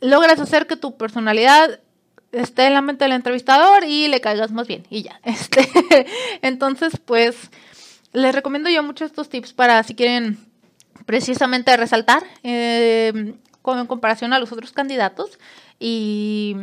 logras 0.00 0.40
hacer 0.40 0.66
que 0.66 0.76
tu 0.76 0.96
personalidad 0.96 1.80
esté 2.32 2.66
en 2.66 2.74
la 2.74 2.82
mente 2.82 3.04
del 3.04 3.12
entrevistador 3.12 3.84
y 3.84 4.08
le 4.08 4.20
caigas 4.20 4.50
más 4.50 4.66
bien 4.66 4.84
y 4.90 5.02
ya. 5.02 5.20
Este, 5.24 6.06
entonces, 6.42 6.94
pues 7.04 7.36
les 8.12 8.34
recomiendo 8.34 8.68
yo 8.68 8.82
mucho 8.82 9.04
estos 9.04 9.28
tips 9.28 9.52
para 9.52 9.82
si 9.84 9.94
quieren 9.94 10.38
precisamente 11.06 11.76
resaltar 11.76 12.24
eh, 12.42 13.12
en 13.14 13.86
comparación 13.86 14.32
a 14.32 14.38
los 14.38 14.52
otros 14.52 14.72
candidatos 14.72 15.38
y 15.78 16.56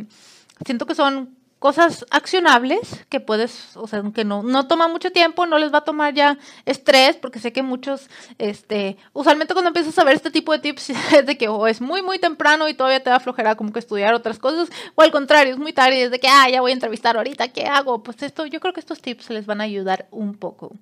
siento 0.66 0.86
que 0.86 0.96
son 0.96 1.38
cosas 1.64 2.06
accionables 2.10 3.06
que 3.08 3.22
puedes, 3.22 3.78
o 3.78 3.88
sea, 3.88 4.04
que 4.14 4.26
no, 4.26 4.44
no 4.44 4.68
toma 4.68 4.90
mucho 4.90 5.14
tiempo, 5.14 5.46
no 5.46 5.58
les 5.58 5.74
va 5.74 5.78
a 5.78 5.86
tomar 5.86 6.14
ya 6.14 6.38
estrés, 6.66 7.16
porque 7.16 7.40
sé 7.40 7.54
que 7.54 7.64
muchos, 7.64 8.10
este, 8.38 8.98
usualmente 9.14 9.54
cuando 9.54 9.70
empiezas 9.70 9.98
a 9.98 10.04
ver 10.04 10.14
este 10.14 10.30
tipo 10.30 10.52
de 10.52 10.60
tips 10.60 10.90
es 11.14 11.26
de 11.26 11.38
que 11.38 11.48
es 11.70 11.80
muy, 11.80 12.02
muy 12.02 12.20
temprano 12.20 12.68
y 12.68 12.74
todavía 12.74 13.02
te 13.02 13.10
da 13.10 13.22
flojera 13.22 13.56
como 13.56 13.72
que 13.72 13.80
estudiar 13.80 14.14
otras 14.14 14.40
cosas, 14.40 14.68
o 14.96 15.02
al 15.04 15.12
contrario, 15.12 15.54
es 15.54 15.58
muy 15.58 15.72
tarde 15.72 16.04
es 16.04 16.12
de 16.12 16.20
que, 16.20 16.28
ah, 16.28 16.50
ya 16.50 16.60
voy 16.60 16.72
a 16.72 16.74
entrevistar 16.74 17.16
ahorita, 17.16 17.48
¿qué 17.48 17.66
hago? 17.66 18.04
Pues 18.04 18.22
esto, 18.24 18.46
yo 18.46 18.60
creo 18.60 18.74
que 18.74 18.82
estos 18.82 19.02
tips 19.02 19.30
les 19.30 19.46
van 19.46 19.62
a 19.62 19.64
ayudar 19.64 20.10
un 20.12 20.36
poco. 20.36 20.76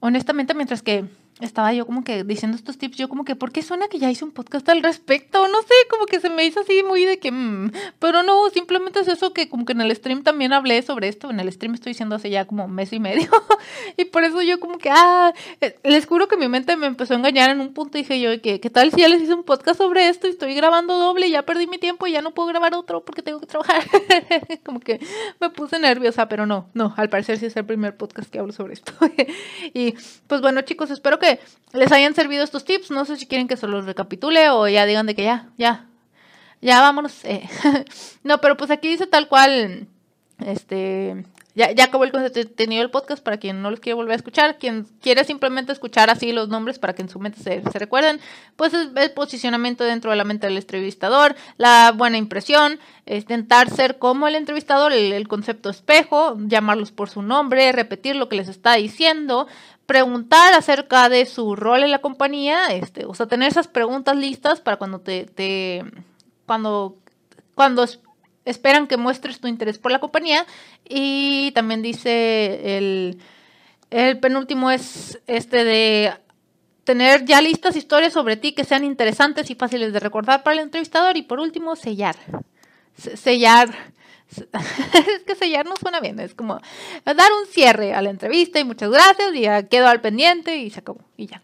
Honestamente, 0.00 0.52
mientras 0.52 0.82
que 0.82 1.04
estaba 1.40 1.72
yo 1.72 1.86
como 1.86 2.04
que 2.04 2.24
diciendo 2.24 2.56
estos 2.56 2.78
tips, 2.78 2.96
yo 2.96 3.08
como 3.08 3.24
que, 3.24 3.36
¿por 3.36 3.52
qué 3.52 3.62
suena 3.62 3.88
que 3.88 3.98
ya 3.98 4.10
hice 4.10 4.24
un 4.24 4.32
podcast 4.32 4.68
al 4.68 4.82
respecto? 4.82 5.46
No 5.48 5.60
sé, 5.62 5.74
como 5.88 6.06
que 6.06 6.20
se 6.20 6.30
me 6.30 6.44
hizo 6.44 6.60
así 6.60 6.82
muy 6.82 7.04
de 7.04 7.18
que, 7.18 7.30
mm, 7.30 7.72
pero 7.98 8.22
no, 8.22 8.48
simplemente 8.50 9.00
es 9.00 9.08
eso 9.08 9.32
que 9.32 9.48
como 9.48 9.64
que 9.64 9.72
en 9.72 9.80
el 9.80 9.94
stream 9.94 10.22
también 10.22 10.52
hablé 10.52 10.82
sobre 10.82 11.08
esto, 11.08 11.30
en 11.30 11.40
el 11.40 11.50
stream 11.52 11.74
estoy 11.74 11.90
diciendo 11.90 12.16
hace 12.16 12.30
ya 12.30 12.44
como 12.44 12.68
mes 12.68 12.92
y 12.92 13.00
medio, 13.00 13.30
y 13.96 14.04
por 14.06 14.24
eso 14.24 14.42
yo 14.42 14.60
como 14.60 14.78
que, 14.78 14.90
ah, 14.90 15.32
eh, 15.60 15.78
les 15.84 16.06
juro 16.06 16.28
que 16.28 16.36
mi 16.36 16.48
mente 16.48 16.76
me 16.76 16.86
empezó 16.86 17.14
a 17.14 17.16
engañar 17.16 17.50
en 17.50 17.60
un 17.60 17.72
punto, 17.72 17.98
dije 17.98 18.20
yo, 18.20 18.40
que 18.40 18.60
¿qué 18.60 18.70
tal 18.70 18.90
si 18.90 19.00
ya 19.00 19.08
les 19.08 19.22
hice 19.22 19.34
un 19.34 19.44
podcast 19.44 19.78
sobre 19.78 20.08
esto 20.08 20.26
y 20.26 20.30
estoy 20.30 20.54
grabando 20.54 20.98
doble, 20.98 21.30
ya 21.30 21.42
perdí 21.42 21.66
mi 21.66 21.78
tiempo 21.78 22.06
y 22.06 22.12
ya 22.12 22.22
no 22.22 22.32
puedo 22.32 22.48
grabar 22.48 22.74
otro 22.74 23.04
porque 23.04 23.22
tengo 23.22 23.40
que 23.40 23.46
trabajar? 23.46 23.82
como 24.64 24.80
que 24.80 25.00
me 25.40 25.50
puse 25.50 25.78
nerviosa, 25.78 26.28
pero 26.28 26.46
no, 26.46 26.68
no, 26.74 26.94
al 26.96 27.08
parecer 27.08 27.38
sí 27.38 27.46
es 27.46 27.56
el 27.56 27.64
primer 27.64 27.96
podcast 27.96 28.30
que 28.30 28.38
hablo 28.38 28.52
sobre 28.52 28.74
esto. 28.74 28.92
y 29.74 29.94
pues 30.26 30.40
bueno 30.40 30.62
chicos, 30.62 30.90
espero 30.90 31.18
que 31.18 31.29
les 31.72 31.92
hayan 31.92 32.14
servido 32.14 32.42
estos 32.42 32.64
tips. 32.64 32.90
No 32.90 33.04
sé 33.04 33.16
si 33.16 33.26
quieren 33.26 33.48
que 33.48 33.56
se 33.56 33.66
los 33.66 33.84
recapitule 33.84 34.50
o 34.50 34.66
ya 34.68 34.86
digan 34.86 35.06
de 35.06 35.14
que 35.14 35.24
ya, 35.24 35.48
ya, 35.56 35.86
ya 36.60 36.80
vámonos. 36.80 37.24
Eh. 37.24 37.48
no, 38.24 38.40
pero 38.40 38.56
pues 38.56 38.70
aquí 38.70 38.88
dice 38.88 39.06
tal 39.06 39.28
cual 39.28 39.86
Este, 40.44 41.24
ya, 41.54 41.72
ya 41.72 41.84
acabó 41.84 42.04
el 42.04 42.12
contenido 42.12 42.80
del 42.80 42.90
podcast 42.90 43.22
para 43.22 43.38
quien 43.38 43.60
no 43.60 43.70
los 43.70 43.80
quiere 43.80 43.94
volver 43.94 44.12
a 44.12 44.16
escuchar. 44.16 44.58
Quien 44.58 44.86
quiere 45.00 45.24
simplemente 45.24 45.72
escuchar 45.72 46.08
así 46.08 46.32
los 46.32 46.48
nombres 46.48 46.78
para 46.78 46.94
que 46.94 47.02
en 47.02 47.08
su 47.08 47.18
mente 47.18 47.40
se, 47.40 47.60
recuerden, 47.78 48.20
pues 48.56 48.72
es 48.72 48.88
el 48.94 49.10
posicionamiento 49.12 49.84
dentro 49.84 50.10
de 50.10 50.16
la 50.16 50.24
mente 50.24 50.46
del 50.46 50.56
entrevistador, 50.56 51.34
la 51.56 51.92
buena 51.92 52.18
impresión, 52.18 52.78
es 53.04 53.22
intentar 53.22 53.68
ser 53.68 53.98
como 53.98 54.28
el 54.28 54.36
entrevistador, 54.36 54.92
el, 54.92 55.12
el 55.12 55.28
concepto 55.28 55.70
espejo, 55.70 56.36
llamarlos 56.38 56.92
por 56.92 57.10
su 57.10 57.22
nombre, 57.22 57.72
repetir 57.72 58.16
lo 58.16 58.28
que 58.28 58.36
les 58.36 58.48
está 58.48 58.74
diciendo, 58.74 59.48
preguntar 59.90 60.54
acerca 60.54 61.08
de 61.08 61.26
su 61.26 61.56
rol 61.56 61.82
en 61.82 61.90
la 61.90 61.98
compañía, 61.98 62.66
este, 62.66 63.06
o 63.06 63.14
sea, 63.14 63.26
tener 63.26 63.48
esas 63.48 63.66
preguntas 63.66 64.16
listas 64.16 64.60
para 64.60 64.76
cuando 64.76 65.00
te, 65.00 65.24
te 65.24 65.82
cuando, 66.46 66.96
cuando 67.56 67.84
esperan 68.44 68.86
que 68.86 68.96
muestres 68.96 69.40
tu 69.40 69.48
interés 69.48 69.78
por 69.80 69.90
la 69.90 69.98
compañía. 69.98 70.46
Y 70.88 71.50
también 71.56 71.82
dice 71.82 72.76
el, 72.76 73.18
el 73.90 74.20
penúltimo 74.20 74.70
es 74.70 75.20
este 75.26 75.64
de 75.64 76.12
tener 76.84 77.24
ya 77.24 77.40
listas 77.40 77.74
historias 77.74 78.12
sobre 78.12 78.36
ti 78.36 78.52
que 78.52 78.62
sean 78.62 78.84
interesantes 78.84 79.50
y 79.50 79.56
fáciles 79.56 79.92
de 79.92 79.98
recordar 79.98 80.44
para 80.44 80.54
el 80.54 80.62
entrevistador. 80.62 81.16
Y 81.16 81.22
por 81.22 81.40
último, 81.40 81.74
sellar. 81.74 82.14
Sellar. 82.96 83.74
es 85.16 85.22
que 85.26 85.34
sellar 85.34 85.66
no 85.66 85.76
suena 85.76 86.00
bien, 86.00 86.18
es 86.20 86.34
como 86.34 86.60
dar 87.04 87.32
un 87.40 87.46
cierre 87.46 87.94
a 87.94 88.02
la 88.02 88.10
entrevista 88.10 88.60
y 88.60 88.64
muchas 88.64 88.90
gracias 88.90 89.34
y 89.34 89.42
ya 89.42 89.64
quedo 89.64 89.88
al 89.88 90.00
pendiente 90.00 90.56
y 90.56 90.70
se 90.70 90.80
acabó 90.80 91.00
y 91.16 91.26
ya. 91.26 91.42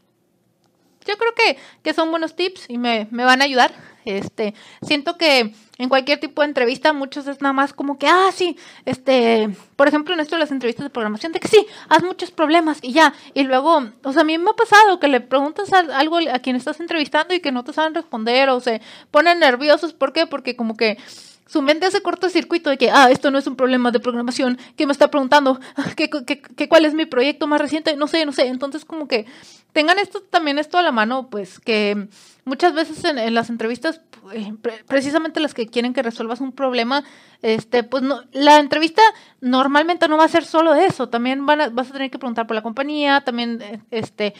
Yo 1.06 1.16
creo 1.16 1.34
que, 1.34 1.56
que 1.82 1.94
son 1.94 2.10
buenos 2.10 2.34
tips 2.34 2.68
y 2.68 2.78
me, 2.78 3.06
me 3.10 3.24
van 3.24 3.40
a 3.40 3.44
ayudar. 3.44 3.72
Este, 4.04 4.54
siento 4.82 5.18
que 5.18 5.52
en 5.78 5.88
cualquier 5.88 6.20
tipo 6.20 6.42
de 6.42 6.46
entrevista 6.46 6.92
muchos 6.92 7.26
es 7.26 7.40
nada 7.40 7.52
más 7.52 7.72
como 7.72 7.98
que, 7.98 8.06
ah, 8.06 8.30
sí, 8.32 8.56
este, 8.84 9.50
por 9.74 9.88
ejemplo 9.88 10.14
en 10.14 10.20
esto 10.20 10.36
de 10.36 10.40
las 10.40 10.52
entrevistas 10.52 10.84
de 10.84 10.90
programación, 10.90 11.32
de 11.32 11.40
que 11.40 11.48
sí, 11.48 11.66
haz 11.88 12.04
muchos 12.04 12.30
problemas 12.30 12.78
y 12.82 12.92
ya, 12.92 13.14
y 13.34 13.42
luego, 13.42 13.82
o 14.04 14.12
sea, 14.12 14.22
a 14.22 14.24
mí 14.24 14.38
me 14.38 14.50
ha 14.50 14.52
pasado 14.52 15.00
que 15.00 15.08
le 15.08 15.20
preguntas 15.20 15.72
algo 15.72 16.18
a 16.32 16.38
quien 16.38 16.54
estás 16.54 16.78
entrevistando 16.78 17.34
y 17.34 17.40
que 17.40 17.50
no 17.50 17.64
te 17.64 17.72
saben 17.72 17.94
responder 17.94 18.48
o 18.48 18.60
se 18.60 18.80
ponen 19.10 19.40
nerviosos, 19.40 19.92
¿por 19.92 20.12
qué? 20.12 20.28
Porque 20.28 20.54
como 20.54 20.76
que 20.76 20.98
su 21.46 21.62
mente 21.62 21.86
hace 21.86 22.02
cortocircuito 22.02 22.70
de 22.70 22.76
que, 22.76 22.90
ah, 22.90 23.10
esto 23.10 23.30
no 23.30 23.38
es 23.38 23.46
un 23.46 23.56
problema 23.56 23.90
de 23.92 24.00
programación, 24.00 24.58
que 24.76 24.86
me 24.86 24.92
está 24.92 25.10
preguntando, 25.10 25.60
¿qué, 25.96 26.10
qué, 26.10 26.68
cuál 26.68 26.84
es 26.84 26.94
mi 26.94 27.06
proyecto 27.06 27.46
más 27.46 27.60
reciente? 27.60 27.96
No 27.96 28.08
sé, 28.08 28.26
no 28.26 28.32
sé. 28.32 28.48
Entonces, 28.48 28.84
como 28.84 29.06
que 29.06 29.26
tengan 29.72 29.98
esto 29.98 30.22
también 30.22 30.58
esto 30.58 30.78
a 30.78 30.82
la 30.82 30.90
mano, 30.90 31.28
pues 31.28 31.60
que 31.60 32.08
muchas 32.44 32.72
veces 32.72 33.04
en, 33.04 33.34
las 33.34 33.50
entrevistas, 33.50 34.00
eh, 34.32 34.54
precisamente 34.88 35.38
las 35.38 35.52
que 35.52 35.66
quieren 35.66 35.92
que 35.92 36.02
resuelvas 36.02 36.40
un 36.40 36.52
problema, 36.52 37.04
este, 37.42 37.82
pues 37.84 38.02
la 38.32 38.58
entrevista 38.58 39.02
normalmente 39.40 40.08
no 40.08 40.16
va 40.16 40.24
a 40.24 40.28
ser 40.28 40.46
solo 40.46 40.74
eso, 40.74 41.10
también 41.10 41.44
van 41.44 41.74
vas 41.74 41.90
a 41.90 41.92
tener 41.92 42.10
que 42.10 42.18
preguntar 42.18 42.46
por 42.46 42.56
la 42.56 42.62
compañía, 42.62 43.20
también 43.20 43.60
eh, 43.60 43.80
este, 43.90 44.32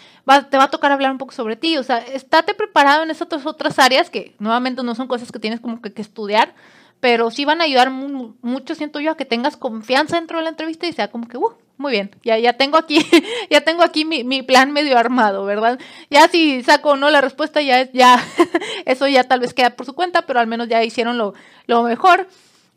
te 0.50 0.56
va 0.56 0.64
a 0.64 0.70
tocar 0.70 0.90
hablar 0.90 1.12
un 1.12 1.18
poco 1.18 1.32
sobre 1.32 1.56
ti, 1.56 1.76
o 1.76 1.82
sea, 1.82 1.98
estate 1.98 2.54
preparado 2.54 3.02
en 3.02 3.10
esas 3.10 3.28
otras 3.44 3.78
áreas 3.78 4.08
que 4.08 4.34
nuevamente 4.38 4.82
no 4.82 4.94
son 4.94 5.06
cosas 5.06 5.30
que 5.30 5.38
tienes 5.38 5.60
como 5.60 5.82
que, 5.82 5.92
que 5.92 6.00
estudiar 6.00 6.54
pero 7.00 7.30
sí 7.30 7.44
van 7.44 7.60
a 7.60 7.64
ayudar 7.64 7.90
mucho, 7.90 8.74
siento 8.74 9.00
yo, 9.00 9.12
a 9.12 9.16
que 9.16 9.24
tengas 9.24 9.56
confianza 9.56 10.16
dentro 10.16 10.38
de 10.38 10.44
la 10.44 10.50
entrevista 10.50 10.86
y 10.86 10.92
sea 10.92 11.10
como 11.10 11.28
que, 11.28 11.36
uh, 11.36 11.52
muy 11.76 11.92
bien, 11.92 12.10
ya, 12.24 12.38
ya 12.38 12.54
tengo 12.54 12.78
aquí, 12.78 12.98
ya 13.50 13.60
tengo 13.60 13.82
aquí 13.82 14.04
mi, 14.04 14.24
mi 14.24 14.42
plan 14.42 14.72
medio 14.72 14.98
armado, 14.98 15.44
¿verdad? 15.44 15.78
Ya 16.10 16.26
si 16.28 16.62
saco 16.62 16.90
o 16.90 16.96
no 16.96 17.10
la 17.10 17.20
respuesta, 17.20 17.60
ya, 17.60 17.90
ya, 17.92 18.22
eso 18.86 19.06
ya 19.08 19.24
tal 19.24 19.40
vez 19.40 19.52
queda 19.52 19.70
por 19.70 19.86
su 19.86 19.94
cuenta, 19.94 20.22
pero 20.22 20.40
al 20.40 20.46
menos 20.46 20.68
ya 20.68 20.82
hicieron 20.82 21.18
lo, 21.18 21.34
lo 21.66 21.82
mejor. 21.82 22.28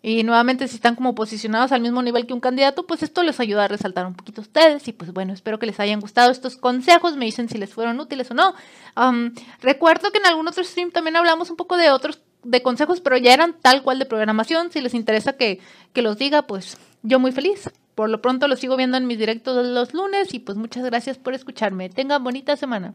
Y 0.02 0.24
nuevamente, 0.24 0.68
si 0.70 0.76
están 0.76 0.96
como 0.96 1.14
posicionados 1.14 1.74
al 1.74 1.82
mismo 1.82 2.02
nivel 2.02 2.26
que 2.26 2.34
un 2.34 2.40
candidato, 2.40 2.88
pues 2.88 3.04
esto 3.04 3.22
les 3.22 3.40
ayuda 3.42 3.66
a 3.66 3.68
resaltar 3.68 4.06
un 4.06 4.16
poquito 4.16 4.40
a 4.40 4.44
ustedes. 4.44 4.88
Y 4.88 4.94
pues 4.94 5.12
bueno, 5.12 5.34
espero 5.34 5.60
que 5.60 5.66
les 5.66 5.80
hayan 5.80 6.00
gustado 6.00 6.32
estos 6.32 6.56
consejos. 6.56 7.18
Me 7.18 7.26
dicen 7.26 7.50
si 7.50 7.58
les 7.58 7.74
fueron 7.74 8.00
útiles 8.00 8.32
o 8.32 8.34
no. 8.34 8.56
recuerdo 9.60 10.12
que 10.12 10.20
en 10.20 10.26
algún 10.26 10.48
otro 10.48 10.64
stream 10.64 10.92
también 10.92 11.18
hablamos 11.18 11.50
un 11.50 11.58
poco 11.58 11.76
de 11.76 11.92
otros 11.92 12.22
de 12.44 12.62
consejos, 12.62 13.02
pero 13.02 13.18
ya 13.18 13.34
eran 13.34 13.56
tal 13.62 13.84
cual 13.84 14.00
de 14.00 14.06
programación. 14.06 14.72
Si 14.72 14.82
les 14.82 14.94
interesa 14.94 15.34
que, 15.34 15.60
que 15.94 16.02
los 16.02 16.18
diga, 16.18 16.44
pues 16.44 16.78
yo 17.04 17.20
muy 17.20 17.32
feliz. 17.32 17.70
Por 17.96 18.10
lo 18.10 18.22
pronto 18.22 18.48
los 18.48 18.60
sigo 18.60 18.78
viendo 18.78 18.98
en 18.98 19.08
mis 19.08 19.20
directos 19.20 19.66
los 19.66 19.94
lunes 19.94 20.34
y 20.34 20.40
pues 20.40 20.58
muchas 20.58 20.86
gracias 20.86 21.18
por 21.18 21.34
escucharme. 21.34 21.90
Tengan 21.90 22.24
bonita 22.24 22.56
semana. 22.56 22.94